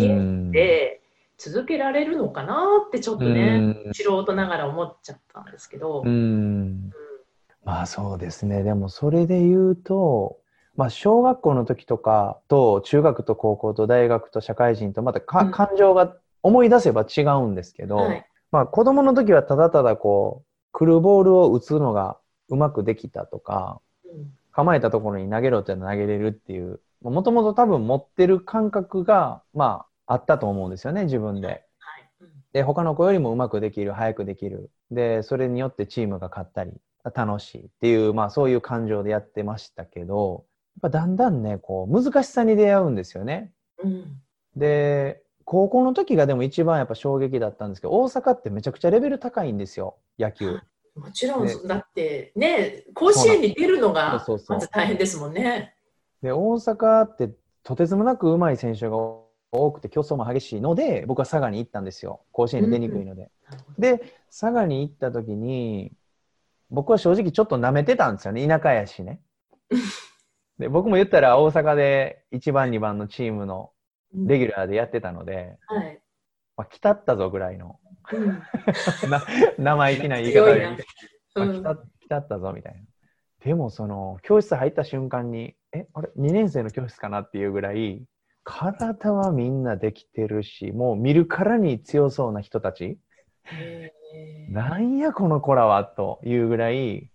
[0.53, 1.01] けで
[1.37, 6.91] 続けられるのかなってちょっとね、うん素人ながら思っちゃったんですけど、ううんん。
[7.65, 8.63] まあそうですね。
[8.63, 10.37] でもそれで言うと、
[10.77, 15.51] まあ小学校の時とかと中学と高校と大学と社会人とまたか、うん。
[15.51, 18.25] 感情が思い出せば違うんですけど、はい。
[18.51, 22.17] まあ子供の時はただただこう、来るボールを打つのが
[22.49, 24.33] うまくできたとか、うん。
[24.51, 31.47] 構えたところに投げろって投げれるっていう、もともと多分持ってる感覚が、まああったと思うんですよね、自分で。
[31.47, 31.63] はい。
[32.21, 32.29] うん。
[32.53, 34.69] で、他の子よりもうまくできる、早くできる。
[34.91, 36.73] で、それによってチームが勝ったり、
[37.13, 40.45] 楽しいっていう、まあそういう感情でやってましたけど、
[40.81, 43.51] ぱだんだんね、こう、難しさに出会うんですよね。
[43.83, 44.21] うん
[44.55, 50.59] で、高校の時がでも一番やっぱ衝撃だったんですけど、大阪ってめちゃくちゃレベル高いんですよ、野球。
[50.95, 55.75] もちろん、ねだってね甲子園に出るのがまず大変ですもんね。
[56.21, 57.31] で、大阪って
[57.63, 58.95] とてつもなく上手い選手が
[59.51, 63.29] 多くて競争も激しいので僕は佐賀に行ったんですよ甲子園に出にくいので。
[63.77, 65.91] で佐賀に行った時に
[66.69, 69.19] 僕は正直ちょっと舐めてたんですよね田舎やしね。
[70.59, 73.71] で僕も言ったら大阪で1番2番のチームの
[74.13, 75.99] レギュラーでやってたので、うん、はい。
[76.57, 77.79] まあ、来たったぞぐらいの、
[78.13, 78.41] うん、
[79.57, 80.67] 生意気な 言い方で、
[81.35, 82.79] まあ、来た来たったぞみたいな。
[83.43, 88.03] でもその教室入った瞬間にえあれ？2年生の教室かなっていうぐらい
[88.43, 92.97] 体はみんなできてるしもう見るからに強そうな人たち。
[94.49, 97.11] なんやこの子らはというぐらい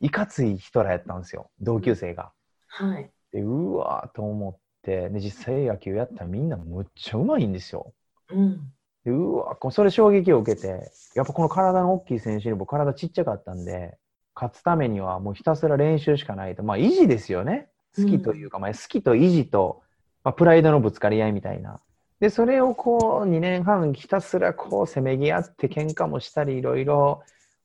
[0.00, 2.32] いかつい人らやったんですよ同級生が。
[2.72, 7.92] はい、でうわーと思ってで実際野球やったらみんなむっちゃうまいんですよ。
[8.30, 8.72] うん、
[9.04, 13.98] でうわそれ衝撃を受けてやっぱこの体の大きい選手にも体ちっちゃかったんで
[14.34, 16.62] 勝つためにはもうひたすら練習しかないと。
[16.62, 17.68] まあ維持ですよね。
[17.96, 19.82] 好きというか、うん、まあ、好きと維持と、
[20.24, 21.80] まあ、プライドのぶつかり合いみたいな。
[22.20, 27.22] で、それをこう2年半ひたすらこうせめぎ合って喧嘩もしたりいろいろ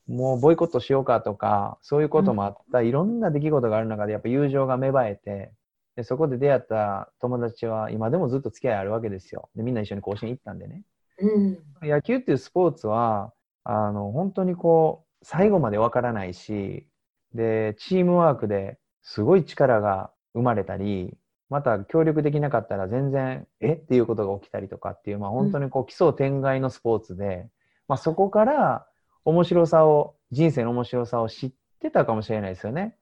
[0.08, 5.52] もうボイコットしようかとかそういうこともあった、いろんな出来事がある中でやっぱ友情が芽生えて
[5.96, 9.48] でそこで出会った友達は今でもずっと付き合いあるわけですよ。
[9.56, 10.82] でみんな一緒に甲子園行ったんでね、
[11.18, 13.32] うん、野球っていうスポーツは
[13.64, 16.86] あの本当にこう最後までわからないし
[17.34, 21.16] でチームワークですごい力が生まれたり
[21.48, 23.72] また協力できなかったら全然え？
[23.72, 27.50] っていうことが起きたりとかっていう、まあ、本当にこう奇想天外のスポーツで、うん、
[27.88, 28.86] まあ、そこから
[29.26, 32.96] 面白さを人生の面白さを知ってたかもしれないですよね。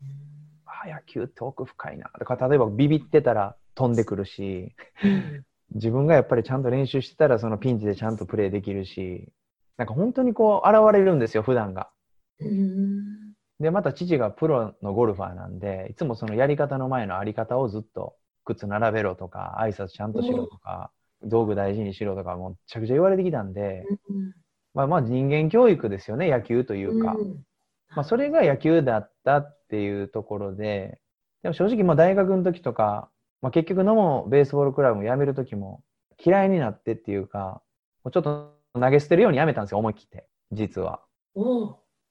[0.00, 0.08] うん、
[0.66, 9.32] あ野球って奥深いなとか例えばビビってたら飛んでくるし、うん、自分がやっぱりちゃんと練習してたらそのピンチでちゃんとプレーできるし
[9.76, 11.90] なんか本当にこう現れるんですよ普段が。
[12.38, 20.90] うんで、また父がプロのゴルファーなんで、いつもそのやり方の前のあり方をずっと靴並べろとか、挨拶ちゃんとしろとか、
[21.22, 23.84] 道具大事にしろとか、もうめちゃくちゃ言われてきたんで、
[24.74, 27.16] まあまあ人間教育ですよね、野球というか。
[27.94, 31.00] まあそれが野球だったっていうところで、
[31.42, 33.10] でも正直もう大学の時とか、
[33.42, 35.82] まあ、結局のもベースボールクラブも辞める時も
[36.22, 37.62] 嫌いになってっていうか、
[38.04, 41.00] もうちょっと投げ捨てるようにやめたんですよ、思い切って、実は。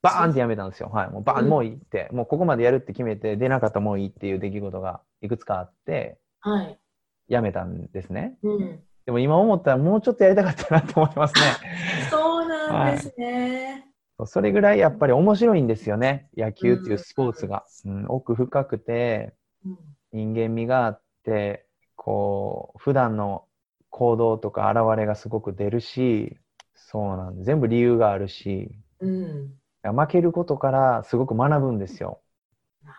[0.02, 0.88] バーンってやめたんですよ。
[0.88, 1.10] はい。
[1.10, 6.78] もうバーン、もういいって、もうここまでやるって決めて、出なかったらもういいっていう出来事がいくつかあって、はい。
[7.28, 8.36] やめたんですね。
[8.42, 8.80] うん。
[9.06, 11.40] でも今思ったらもうちょっとやりたかったなと思ってますね。
[12.72, 13.86] なんですね、
[14.18, 16.28] はい、それぐらいやっぱり面白いんですよね。
[16.36, 17.64] 野球っていうスポーツが。
[17.84, 19.34] うん、奥深くて、
[20.12, 23.44] 人間味があって、こう、普段の
[23.90, 26.38] 行動とか現れがすごく出るし、
[26.74, 32.20] そうなんで全部理由があるし、うん、負けることからすごく学ぶんですよ。
[32.82, 32.96] なる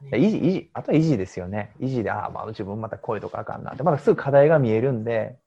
[0.00, 0.26] ほどね。
[0.26, 1.72] 維持、維持、あとは維持ですよね。
[1.80, 5.38] 維持で、ああ、まあ自分またこういうとこあかんなって、まだすぐ課題が見えるんで、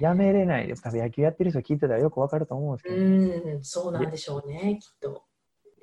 [0.00, 0.72] やめれない。
[0.82, 5.22] 多分野球やってる人聞いてたらよくわかると思うんですけど、うん、そうなんでしょうね、きっと。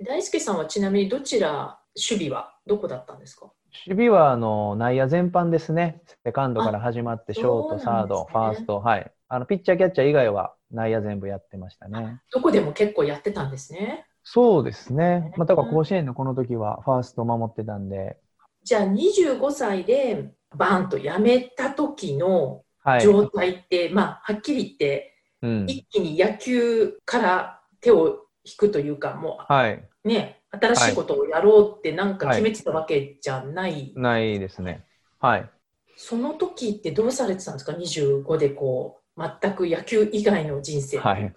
[0.05, 3.51] 大輔さんはちなみにどちら、守備はどこだったんですか？
[3.87, 6.01] 守備はあの内野全般ですね。
[6.23, 9.11] セカンドから始まって、ショート、サード、ファースト、はい。
[9.29, 12.21] あのピッチャー、キャッチャー以外は内野全部やってましたね。
[12.31, 14.05] どこでも結構やってたんですね。
[14.23, 15.33] そうですね。
[15.37, 18.17] まあ、だから甲子園のこの時はファースト守ってたんで。
[18.63, 22.63] じゃあ25歳でバンと辞めた時の
[23.01, 33.71] 状態って、はい、まあはっきり言って、うん、一気に野球から手を引くというか、もう、はい、ね、新しいことをやろうってなんか決めてたわけじゃない。
[33.71, 34.85] はい、ないですね。
[35.19, 35.49] はい。
[35.95, 41.09] その時ってどうされてたんですか ?25 でこう、全く野球以外の人生というか。
[41.09, 41.33] はい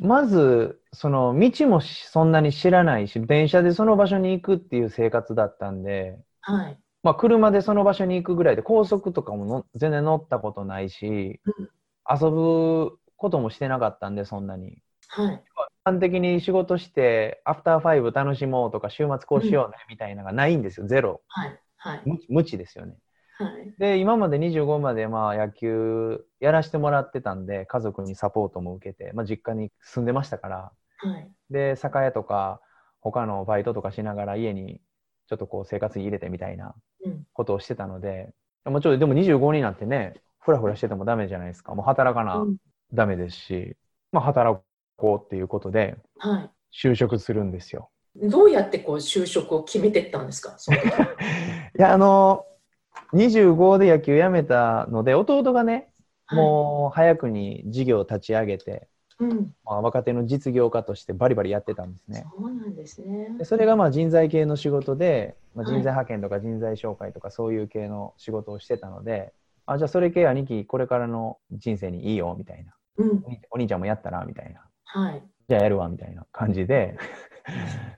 [0.00, 6.78] まず、その道もそんなに知らないし、電車でその場所に行くっていう生活だったんで、はい。
[7.08, 11.68] まあ、車でその場所に行くぐらいで、高速とかもの全然乗ったことないし、うん、
[12.06, 14.82] 遊ぶこともしてなかったんで、そんなに。
[15.08, 15.42] はい。
[15.86, 21.22] 一般的に仕事して、アフターファイブ楽しもうとか、週末こうしようね、みたいなのがないんですよ、ゼロ。
[21.28, 21.58] はい。
[21.78, 22.02] はい。
[22.28, 22.94] 無知ですよね。
[23.38, 32.60] はい、で今まで25までまあ野球やらせてもらってたんで家族にサポートも受けて、まあ、実家に住んでましたから、はい、で酒屋とか
[33.00, 34.80] 他のバイトとかしながら家に
[35.28, 36.74] ちょっとこう生活に入れてみたいな
[37.32, 38.32] ことをしてたので、
[38.64, 41.74] うん、もちろんでも25になってねふらふらしててもダメじゃないですか。
[41.74, 42.46] もう働かな
[42.92, 43.76] ダメですし、
[44.12, 44.60] まあ、働
[44.96, 45.96] こうっていうことで
[46.72, 47.90] 就職するんですよ。
[48.16, 50.56] どうやってこう就職を決めてったんですか？
[51.78, 52.44] いやあの
[53.12, 55.88] 25で野球辞めたので、弟がね、
[56.30, 58.88] もう早くに事業を立ち上げて、
[59.20, 59.54] うん。
[59.64, 62.24] まあ、若手の実業家としてバリバリやってたんですね。
[62.38, 63.36] そうなんでですね。
[63.38, 69.32] でそれがまあ人材系の仕事で、まあ、人材派遣とか人材紹介とかそういう系の仕事をしてたので、
[69.66, 72.72] あじゃあそれ系兄貴これからの人生にいいよみたいな。
[72.98, 73.22] うん。
[73.24, 74.64] お兄お兄ちゃんもやったらみたいな。
[74.84, 75.22] はい。
[75.48, 76.96] じゃあやるわみたいな感じで。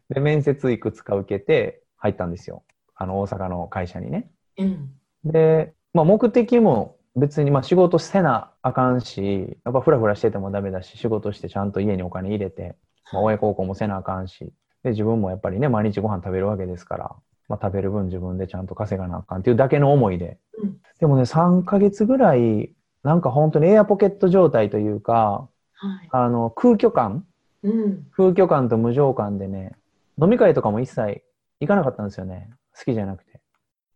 [0.09, 2.63] で面接いくつか受けて入ったんですよ。
[2.95, 4.31] あの大阪の会社にね。
[4.59, 4.91] うん。
[5.25, 12.77] で、まあ、目的も別にまあ仕事せなあかんしやっぱフラフラしててもダメだし仕事してちゃんと家にお金入れて、
[13.13, 17.11] まあ、親孝行もせなあかんしで自分もやっぱりね毎日ご飯食べるわけですから、
[17.49, 20.77] まあ、食べる分自分でちゃんと稼がなあかんっていうだけの思いで、うん。
[20.99, 22.71] でもね3ヶ月ぐらい
[23.03, 26.09] なんか本当にエアポケット状態というかはい。
[26.11, 27.25] あの空虚感
[27.63, 28.07] うん。
[28.13, 29.73] 空虚感と無情感でね
[30.21, 31.23] 飲み会とかも一切
[31.61, 32.51] 行かなかったんですよね。
[32.77, 33.41] 好きじゃなくて。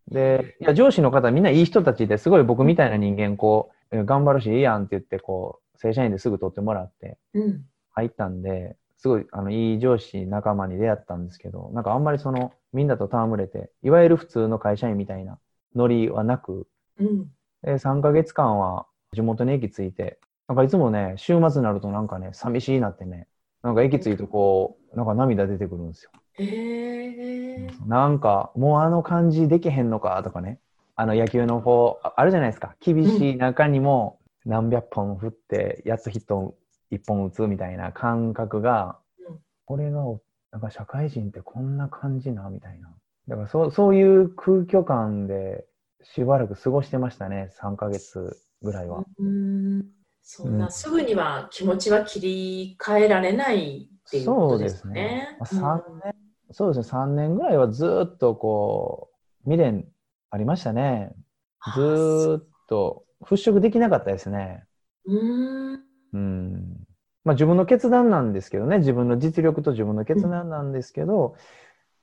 [0.08, 7.64] でいや上司の方みんないい人たちですごい僕みたいな人間こうえ頑張るしいいやんって言ってこう正社員ですぐ取ってもらってうん。
[7.92, 15.38] 入ったんですごいあのいい上司仲間に出会ったんですけどなんかあんまりそのみんなと戯れていわゆる普通の会社員みたいな
[15.76, 16.66] ノリはなく
[16.98, 17.30] うん。
[17.62, 23.28] で3ヶ月間は地元に駅着いてなんかいつもね週末になるとなんかね寂しいなってね
[23.62, 27.68] なんか駅着いてこうなんか涙出てくるんですよへえ。
[27.86, 30.58] なんか、もうあの感じできへんのかとかね。
[30.96, 32.76] あの野球のこう、ああるじゃないですか。
[32.80, 36.54] 厳しい中にも何百本振って、やつヒット
[36.92, 40.00] 1本打つみたいな感覚がうん、これが、
[40.52, 42.94] なんか社会人ってこんな感じなみたいな。
[43.26, 45.64] だからそうそういう空虚感で
[46.02, 47.50] しばらく過ごしてましたね。
[47.60, 49.04] 3ヶ月ぐらいは。
[49.18, 49.84] うん。
[50.22, 55.28] そんうなんすぐには気持ちは切り替えられないっていうことですかね。
[55.38, 56.14] そうですねまあ3年、
[56.52, 57.00] そうですね。
[57.00, 59.10] 3年ぐらいはずっとこ
[59.46, 59.86] う、未練
[60.34, 61.12] ありましたね。
[61.76, 64.64] ずーっと払拭できなかったですね。
[65.06, 65.80] うん。
[66.12, 66.86] うん。
[67.24, 71.36] まあ自分の決断なんですけどね、自分の実力と自分の決断なんですけど、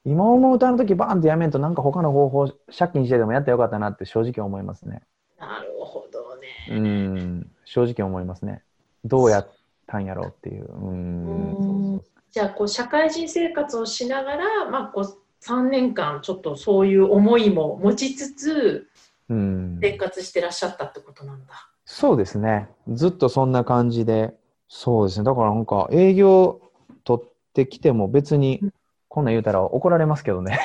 [0.05, 5.01] 今思うとあの時バーンとやめんとなんか他の方法、借金してでもやったらよかったなって正直思いますね。
[5.37, 6.47] なるほどね。
[6.69, 7.51] うん。
[7.65, 8.63] 正直思いますね。
[9.03, 9.51] どうやっ
[9.87, 10.73] たんやろうっていう。
[10.73, 12.01] うん。
[12.31, 18.88] じゃあこう社会人生活をしながら、まあ、こう3年間ちょっとそういう思いも持ちつつ
[19.27, 19.80] そううん。
[19.82, 21.54] 生活してらっしゃったってことなんだ。
[21.86, 22.69] そうですね。
[22.89, 24.34] ずっとそんな感じで。
[24.67, 25.25] そうですね。
[25.25, 26.62] だからなんか営業
[27.04, 28.73] 取ってきても別にうん
[29.08, 30.58] こんなん言うたら怒られますけどね。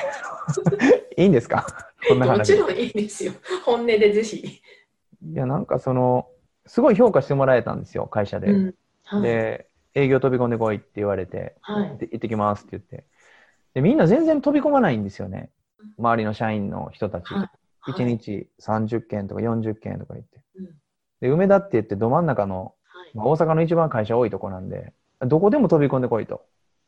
[1.17, 1.65] いいんですか？
[2.07, 2.51] こんなも話。
[2.51, 3.33] いちろんいいですよ。
[3.65, 4.61] 本音でぜひ。
[5.33, 6.27] や、なんかその、
[6.65, 8.51] すごい評価してもらえたんですよ、会社で。
[8.51, 13.05] うんはいで、営業飛び込んでこいって言われて、はいで行ってきますって言って。
[13.77, 15.51] で、みんな全然飛び込まないんですよね。
[15.99, 17.31] 周りの社員の人たち。
[17.31, 17.51] は
[17.87, 17.91] い。
[17.91, 20.41] 1日30件とか40件とか言って。
[20.55, 20.65] うん。
[21.21, 23.11] で、梅田って言ってど真ん中のはい。
[23.13, 26.43] まあ、大阪の一番会社多いとこなんで、どこでも飛び込んでこいと。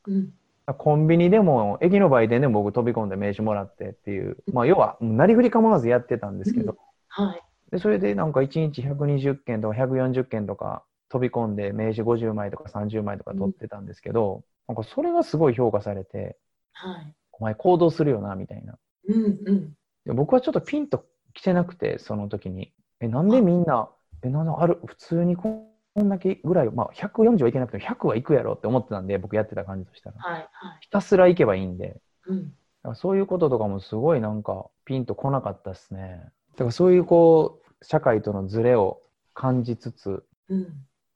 [0.08, 0.34] うん。
[0.80, 6.75] コンビニでも、駅の売店でも僕飛び込んで名刺もらってっていう、まあ、要は、なりふり構わずやってたんですけど、
[7.10, 7.41] はい。
[7.69, 16.36] でそれでなんか1日120件とか140件とか飛び込んで名刺50枚とか30枚とか取ってたんですけど、なんかそれがすごい評価されて、
[16.79, 18.77] はいお前行動するよな、みたいな。
[19.07, 19.73] うんうん
[20.05, 22.73] で僕はちょっとピンと来てなくて、その時に。
[23.01, 23.89] え、なんでみんな、
[24.23, 25.67] え、なんだ、ある、普通にこ
[26.01, 30.17] んだけぐらい、まあ、140はいけなくても100はいくやろって思ってたんで、僕やってた感じとしたら。
[30.19, 32.01] はいはいひたすら行けばいいんで。
[32.27, 32.43] うん
[32.81, 36.21] だからそういうこととかもすごいなんかピンとこなかったですね。
[36.53, 39.01] だからそういうこう、社会とのズレを
[39.33, 40.67] 感じつつ、うん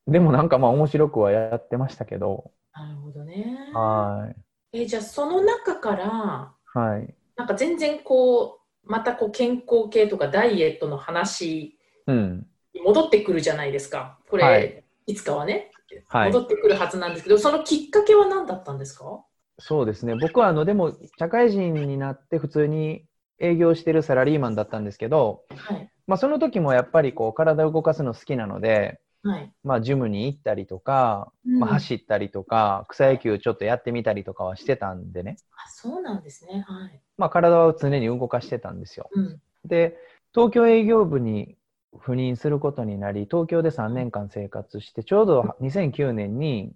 [0.05, 3.71] でもなんかまあ面白くはやってましたけど、なるほどね。
[3.73, 4.42] はい。
[4.73, 7.13] えじゃあその中からはい。
[7.35, 12.47] なんか全然こうまたこう健康系とかダイエットの話うん。
[12.73, 14.17] に戻ってくるじゃないですか。
[14.29, 15.71] これ、はいい、つかはね、
[16.07, 19.23] はい戻ってくるはずなんですけど、そのきっかけは何だったんですか？
[19.59, 20.15] そうですね。
[20.15, 23.05] 僕はあの、でも社会人になって普通に
[23.39, 25.89] 営業してるサラリーマンだったんですけど、はい。
[26.07, 29.53] まあその時もやっぱりこう体を動かすの好きなので、はい。
[29.63, 35.37] まあジムに行ったりとか、うんまあ、走ったりとか、草野球ちょっとやってみたりとかはしてたんでね。
[35.55, 36.65] あそうなんですね。
[36.67, 37.01] はい。
[37.17, 39.09] まあ体は常に動かしてたんですよ。
[39.15, 39.41] うん。
[39.65, 39.97] で、
[40.33, 41.55] 東京営業部に
[41.93, 46.73] 赴任することになり、東京で3年間生活して、ちょうど2009年に、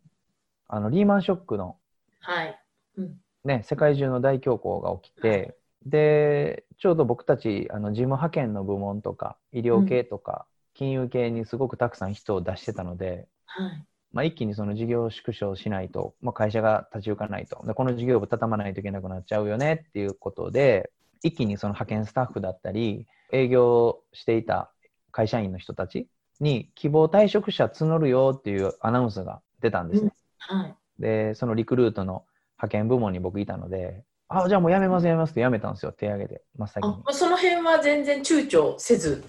[0.68, 1.78] あの、リーマンショックの
[2.20, 2.64] はい。
[2.98, 3.20] うん。
[3.44, 10.48] ね、世界中の大恐慌が起きて、で、ちょうど僕たち、あの、事務派遣の部門とか、医療系とか、
[10.78, 13.86] 金融系にすごくたくさん人を出してたので、はい。
[14.14, 20.92] まあ、一気にその事業縮小しないと、まあ、会社が立ち行かないとで、この事業部畳まないといけなくなっちゃうよねっていうことで、
[21.24, 24.72] 一気にその派遣スタッフだったり、営業していた
[25.12, 26.08] 会社員の人たち
[26.40, 30.12] に希望退職者募るよっていうアナウンスが出たんですね。
[30.38, 30.76] はい。
[31.00, 32.24] で、そのリクルートの
[32.58, 36.96] 派遣部門に僕いたので、あ、じゃあもう辞めます、辞めますって辞めたんですよ、手挙げて、真っ先に。
[37.06, 39.24] あその辺は全然躊躇せず。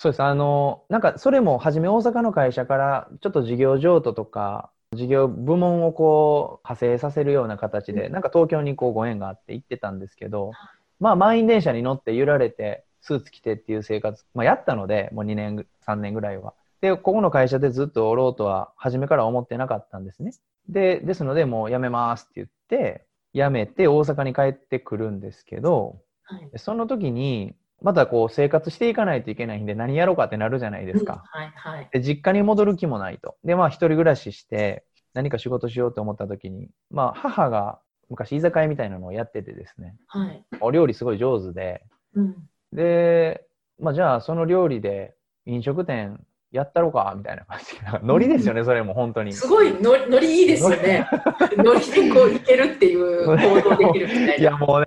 [0.00, 0.22] そうです。
[0.22, 10.52] あの、なんかそれも初め大阪の会社からちょっと事業譲渡とか、事業部門をこう派生させるような形で、なんか東京にこうご縁があって行ってたんですけど、
[11.00, 16.54] まあ満員電車に乗って揺られて、スーツ着てっていう生活、まあやったので、もう2年、3年ぐらいは。
[16.80, 20.32] で、ここの会社でずっとおろうとは初めから思ってなかったんですね。
[20.70, 26.50] で、ですのでもう辞めますって言って、辞めて大阪に帰ってくるんですけど、はい。
[26.56, 31.22] その時に、またこう生活していかないといけないんで何やろうかってなるじゃないですか。
[31.26, 31.88] はいはい。
[31.92, 33.36] で実家に戻る気もないと。
[33.44, 40.44] で、まあ一人暮らしして何か仕事しようと思った時に、まあ母が昔居酒屋みたいなのをやっててですね、はい。
[40.60, 41.82] お料理すごい上手で、
[42.14, 42.36] うん。
[42.72, 43.44] で、
[43.78, 45.14] まあじゃあその料理で
[45.46, 46.20] 飲食店
[46.52, 47.14] やったろか？
[47.16, 49.32] みたいな感じで、 ノリですよね、それも本当に。
[49.32, 51.08] すごいのノリいいですよね。
[51.56, 54.34] ノリでこういけるっていう行動できるみたいな。
[54.34, 54.86] いやもうね、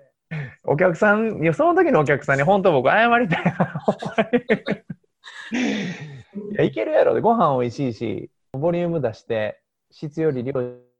[0.73, 3.85] お客さん、いやその時のお客さんに本当僕謝りたいな。
[6.51, 9.61] いや、いけるやろで、ご飯美味しいし、ボリューム出して、
[9.91, 10.53] 質より量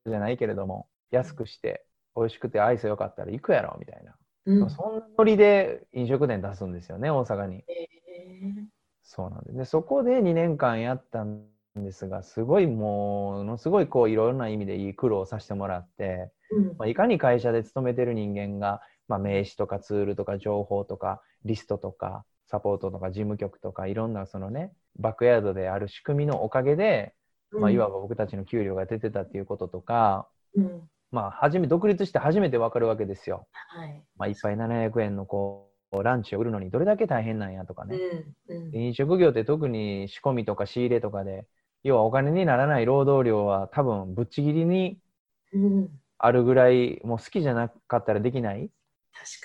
[0.06, 1.84] じゃないけれども、安くして、
[2.16, 4.16] 美味しくて愛想よかったら行くやろみたいな。
[4.46, 7.64] うんそんなノリで飲食店出すんですよね、大阪に。
[7.68, 7.88] え
[9.02, 9.58] そうなんです。
[9.58, 27.14] で、そこで2年間やったんですが、すごいものすごいこういろんな意味でいい苦労をさせてもらって、ーうんまあ、いかに会社で勤めてる人間が、まあ、名刺とかツールとか情報とかリストとかサポートとか事務局とかいろんなそのねバックヤードである仕組みのおかげで、
[27.52, 30.82] まあ、いわば僕たちの給料が出てたっていうこととか、うん
[31.12, 33.48] まあ、初め独立して初めて分かるわけですよ。
[33.52, 34.04] はい。
[34.18, 37.96] まあ、一杯700円のこうランチを売るのにどれだけ大変なんやとかね。
[38.48, 41.46] うんうんで飲食業って特に仕込みとか仕入れとかで
[41.84, 44.98] 要はお金にならない労働量は多分ぶっちぎりに
[45.54, 48.72] うんあるぐらいもう好きじゃなかったらできない確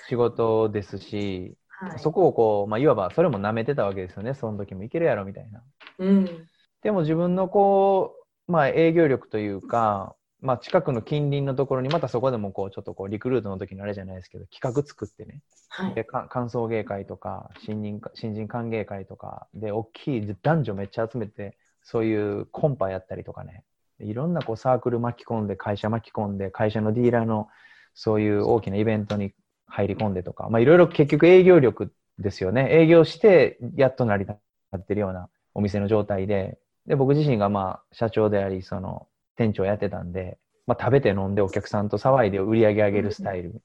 [0.07, 1.55] 仕事ですし。
[1.67, 1.99] はい。
[1.99, 5.63] そこをこう、まあ、いわばそれも舐めてたわけですよね、その時もいけるやろみたいな。
[5.99, 6.47] うん。
[6.83, 8.15] でも自分のこ
[8.47, 15.41] う、まあ、営業力というか、まあ、近くの近隣のところにまたそこでもこうちょっとこうリクルートの時のあれじゃないですけど企画作ってね。
[15.67, 15.93] はい。
[15.93, 23.63] でか歓送迎会とか新人新人歓迎会とかで大きい男女めっちゃ集めてそういうコンパやったりとかね。
[23.99, 27.49] いろんなこうサークル巻き込んで会社巻き込んで会社のディーラーの
[27.93, 29.33] そういう大きなイベントに
[29.69, 32.67] 入り込んでとか、まあ、いろいろ結局営業力ですよね。
[32.71, 34.37] 営業してやっと成り立
[34.75, 36.57] ってるようなお店の状態で。
[36.85, 43.61] で僕自身がまあ社長でありその店長やってたんで、まあ、食べて飲んでお客さんと騒いで売り上げ上げるスタイル、うん。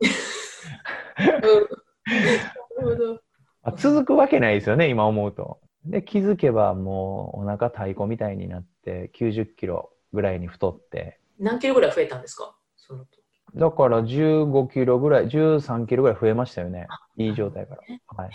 [1.25, 1.69] なる
[2.83, 3.13] ほど。
[3.63, 5.61] まあ続くわけないですよね今思うと。
[5.87, 11.19] で気づけばもうお腹太鼓みたいになって90キロぐらいに太って。
[11.39, 12.55] 何キロぐらい増えたんですか？
[12.77, 13.24] その時
[13.55, 16.87] だから15キロぐらい13キロぐらい増えましたよね
[17.17, 18.31] いい状態から、はい。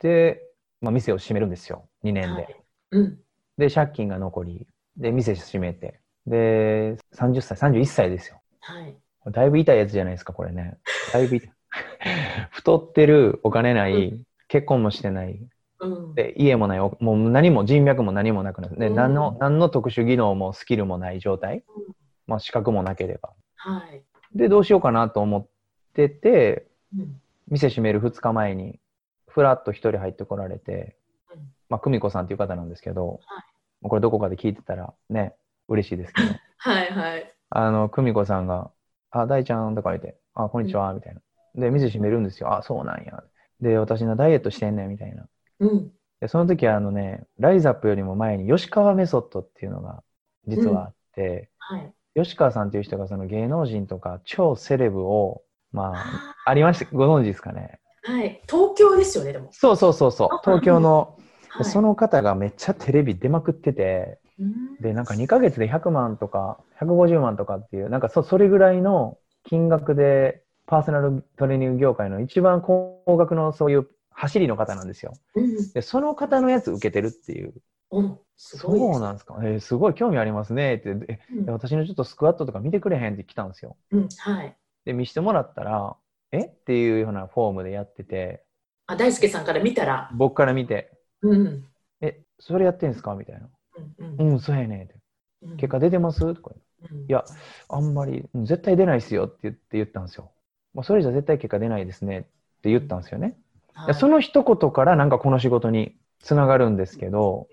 [0.00, 0.42] で、
[0.80, 2.56] まあ、店を閉めるんですよ2年で、はい
[2.92, 3.18] うん。
[3.56, 8.96] で借金が残りで店閉めてで30歳31歳ですよはい。
[9.30, 10.76] だいぶ痛いやつじゃないですか、これね。
[11.12, 11.50] だいぶ痛い。
[12.50, 15.40] 太ってる、お金ない、う結婚もしてない、
[15.80, 16.14] うん。
[16.14, 18.78] で家もない、おもう何も人脈も何もなくなる。
[18.78, 21.94] で、うん何の、何の特殊技能もスキルもない状態うん。
[22.26, 23.32] まあ資格もなければ。
[23.70, 24.02] はい。
[24.34, 25.46] で、どうしようかなと思っ
[25.94, 27.20] てて、うん。
[27.48, 28.80] 店閉める2日前に、
[29.28, 30.96] ふらっと一人入ってこられて
[31.32, 33.44] うん、まあ、久美子さんっていう方なんですけど、はい
[33.88, 35.34] これどこかで聞いてたらね、
[35.68, 37.34] 嬉しいですけど、 はいはい。
[37.50, 38.70] あの、久美子さんが、
[39.10, 41.20] あ、大ちゃんとか言って、あ、こんにちは、みたいな。
[41.54, 42.54] で、店閉めるんですよ。
[42.54, 43.22] あ、そうなんや。
[43.60, 45.28] で、私のダイエットしてんねん、みたいな。
[45.60, 45.92] うん。
[46.20, 50.02] で、その時はあのね、ライザップよりも前に吉川メソッドっていうのが
[50.46, 51.92] 実はあって、はい。
[52.14, 55.42] 吉川さんっていう人がその芸能人とか超セレブを、
[55.72, 57.80] まあ、あありました、ご存知ですかね？
[58.02, 58.40] はい。
[58.48, 59.48] 東京ですよね、でも。
[59.52, 61.16] そうそうそうそうあ、東京の、
[61.48, 61.64] はい。
[61.64, 75.12] その方がめっちゃテレビ出まくってて、うんで、なんか2ヶ月で100万とか150万とかっていう、なんかそそれぐらいの金額でパーソナルトレーニング業界の一番高額のそういう走りの方なんですよ。
[75.36, 75.72] うん。
[75.72, 77.54] で、その方のやつ受けてるっていう。
[77.90, 78.98] おすそごいです。
[78.98, 79.38] うなんですか？
[79.42, 80.94] えーすごい興味ありますねって。
[80.94, 83.76] でうんえ私のちょっとスクワットとか見てくれへんって来たんですよ。
[83.92, 84.08] うん。
[84.18, 84.56] はい。
[84.84, 85.96] で、見してもらったら、
[86.32, 86.38] え？
[86.46, 88.44] っていうようなフォームでやってて、
[88.86, 90.10] あ、大輔さんから見たら？
[90.14, 91.64] 僕から見て、うん。
[92.00, 93.14] え、それやってんすか？
[93.14, 93.48] みたいな。
[93.76, 94.16] うん。
[94.18, 94.94] うんうん、そうやねって。
[95.42, 96.34] うん結果出てます？
[96.34, 96.52] とか
[96.90, 97.24] うんいや、
[97.68, 100.32] あんまり、うん絶対出ないですよって言って言ったんですよ。
[100.74, 102.22] まあ、それじゃ絶対結果出ないですねっ
[102.62, 103.36] て言ったんですよね。
[103.74, 107.46] はいでその一言からなんかこの仕事につながるんですけど、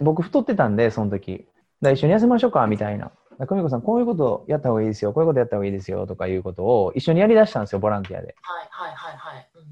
[0.00, 1.46] 僕太ってたんで、その時。
[1.80, 3.10] だ一緒に痩せましょうかみたいな。
[3.40, 8.36] 久美子さん、こういうことやった方がいいですよ、こういうことやった方がいいですよとかいうことを一緒にやりだしたんですよ、ボランティアで。
[8.42, 9.48] はいはいはいはい。
[9.56, 9.62] うん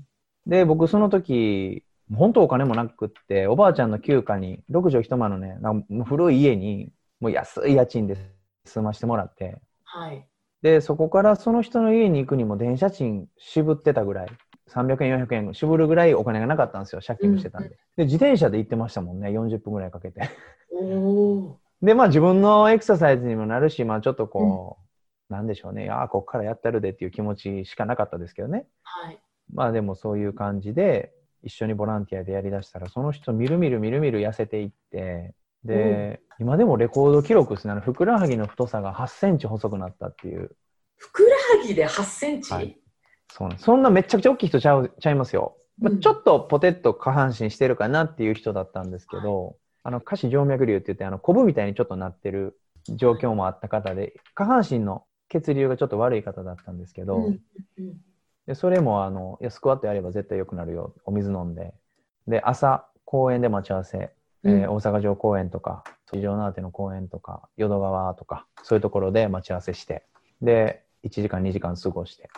[0.46, 5.59] で、僕その時、本当お金もなくって、おばあちゃんの休暇に、6畳一間のね、
[6.07, 6.90] 古い家に、
[7.20, 8.16] もう安い家賃で
[8.64, 10.26] 住ましてもらって、はい。
[10.62, 14.28] で、そこからその人の家に行くにも電車賃渋ってたぐらい、
[14.71, 17.68] 300円、400円渋るぐらいお金がなかったんですよ、借金もしてたんで。
[17.68, 20.31] うんで、自転車で行ってましたもんね、40分ぐらいかけて。
[21.83, 24.79] で、まあ自分のエクササイズにもなるし、まあちょっとこ
[25.29, 28.66] う、なんでしょうね、ああ、こっからやったるでっていう気持ちしかなかったですけどね。
[28.83, 29.18] はい。
[29.53, 31.12] まあでもそういう感じで、
[31.43, 40.51] 一緒にボランティアでやりだしたら、その人みるみるみるみる痩せていって、で、今でもレコード記録ですね、ふくらはぎの太さが8センチ細くなったっていう。
[40.97, 42.80] ふくらはぎで8センチ、はい
[43.33, 45.57] そうそんなめちゃくちゃ大きい人ちゃうちゃいますよ。
[45.78, 46.01] まあ、うん。
[46.01, 52.59] ちょっとポテッと下半身してるかなっていう人だったんですけど、あの下肢静脈瘤って言ってあのコブみたいにちょっとなってる
[52.89, 57.41] 状況もあった方で下半身の血流がちょっと悪い方だったんですけど、うん
[57.78, 57.95] うん
[58.47, 60.93] でそれもあのいやスクワットやれば絶対良くなるよ。
[61.05, 61.72] お水飲んで。
[62.26, 64.11] で朝公園で待ち合わせ、
[64.45, 64.74] えーうん。
[64.74, 70.03] 大阪城公園とか四条縄手の公園とか淀川とかそういうところで待ち合わせして。
[70.43, 72.24] で1時間2時間過ごして。
[72.24, 72.28] で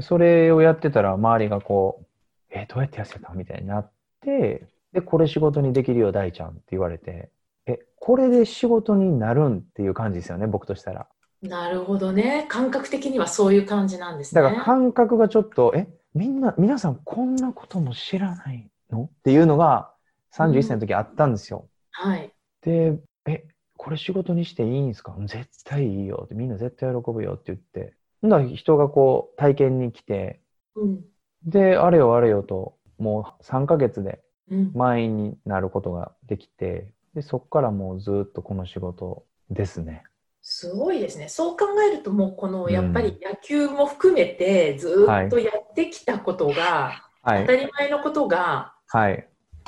[0.00, 2.06] それをやってたら周りがこう
[2.50, 3.90] 「えどうやって痩せた?」みたいになっ
[4.20, 7.30] てでこれ仕事にできるよ大ちゃんって言われて
[7.66, 9.58] えこれで仕事になるん？
[9.58, 11.06] っていう感じですよね僕としたら
[11.42, 12.46] なるほどね。
[12.48, 14.40] 感覚的にはそういう感じなんですね。
[14.40, 19.10] だから感覚がちょっとえみんな皆さんこんなことも知らないの？
[19.12, 19.92] っていうのが
[20.32, 22.32] 31歳の時あったんですよ、はい。
[22.62, 23.44] でえ
[23.76, 27.94] これ仕事にしていいんですか絶対いいよってみんな絶対喜ぶよって言って
[28.28, 30.40] なら人がこう体験に来て
[30.74, 31.04] うん。
[31.44, 34.20] であれよあれよともう3ヶ月で
[34.50, 34.72] うん。
[34.74, 40.02] 満員になることができてでそこからもうずっとこの仕事ですね
[40.46, 41.30] すごいですね。
[41.30, 49.26] そう考えると、もうこのうんやっぱり野球も含めてずっとやってきたことが、はい当たり前のことがはい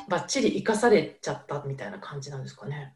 [0.08, 2.92] バッチリ生かされちゃったみたいな感じなんですかね。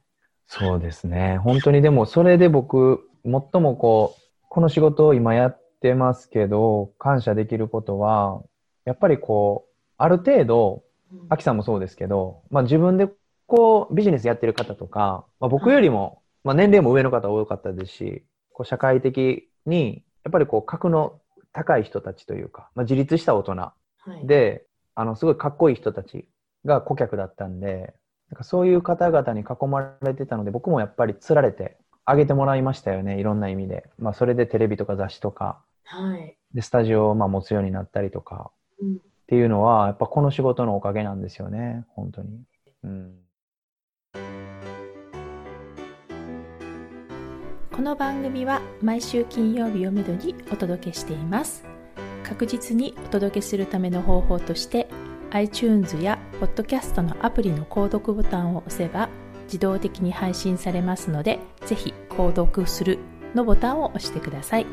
[0.47, 1.39] そうですね。
[1.39, 8.43] 本当にでも、それで僕、最もこう、この仕事を今やってますけど、感謝できることは、
[8.85, 10.83] やっぱりこう、ある程度、
[11.13, 11.27] うん。
[11.29, 13.09] アキさんもそうですけど、まあ自分で
[13.47, 21.21] こう、ビジネスやってる方とか、まあ僕よりも、まあ年齢も上の方多かったですし、こう社会的に、やっぱりこう、格の
[21.53, 23.75] 高い人たちというか、まあ自立した大人は
[24.21, 26.29] い、で、あの、すごいかっこいい人たち
[26.65, 27.95] が顧客だったんで、
[28.31, 31.77] なんかそういう方々に囲まれてたので、僕もやっぱり釣られて
[32.11, 33.89] あげてもらいましたよね、いろんな意味で。
[33.99, 36.37] まあ、それでテレビとか雑誌とか、はい。
[36.53, 38.51] で、スタジオをまあ持つようになったりとか
[38.81, 38.99] うんっ
[39.29, 42.43] ていうのは、やっぱこの仕事のおかげなんですよね、本当に。
[42.83, 43.15] うん。
[47.73, 51.65] この番組は毎週金曜日をめどにお届けしています
[52.25, 54.87] 確実にお届けするための方法として
[55.31, 59.09] iTunes や Podcast のアプリの購読ボタンを押せば
[59.51, 62.99] 自動的に配信されますのでぜひ購読する
[63.35, 64.67] のボタンを押してください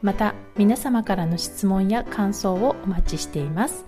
[0.00, 3.84] また皆様からの質問や感想をお待ちしています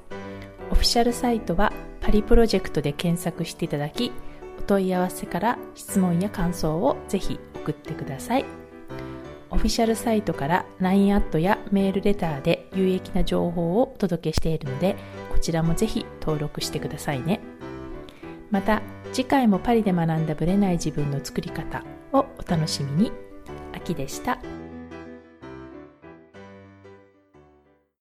[0.71, 4.13] オフィシャルサイトはパリプロジェクトで検索していただき
[4.59, 8.45] お問い合わせから質問や感想をぜひ送ってください。
[9.51, 14.97] オフィシャルサイトから LINE アットやメールレターで有益な情報をお届けしているので、
[15.33, 17.41] こちらもぜひ登録してくださいね。
[18.51, 18.81] また、
[19.13, 23.13] 次回もパリで学んだブレない自分の作り方をお楽しみに。
[23.73, 24.39] 秋でした。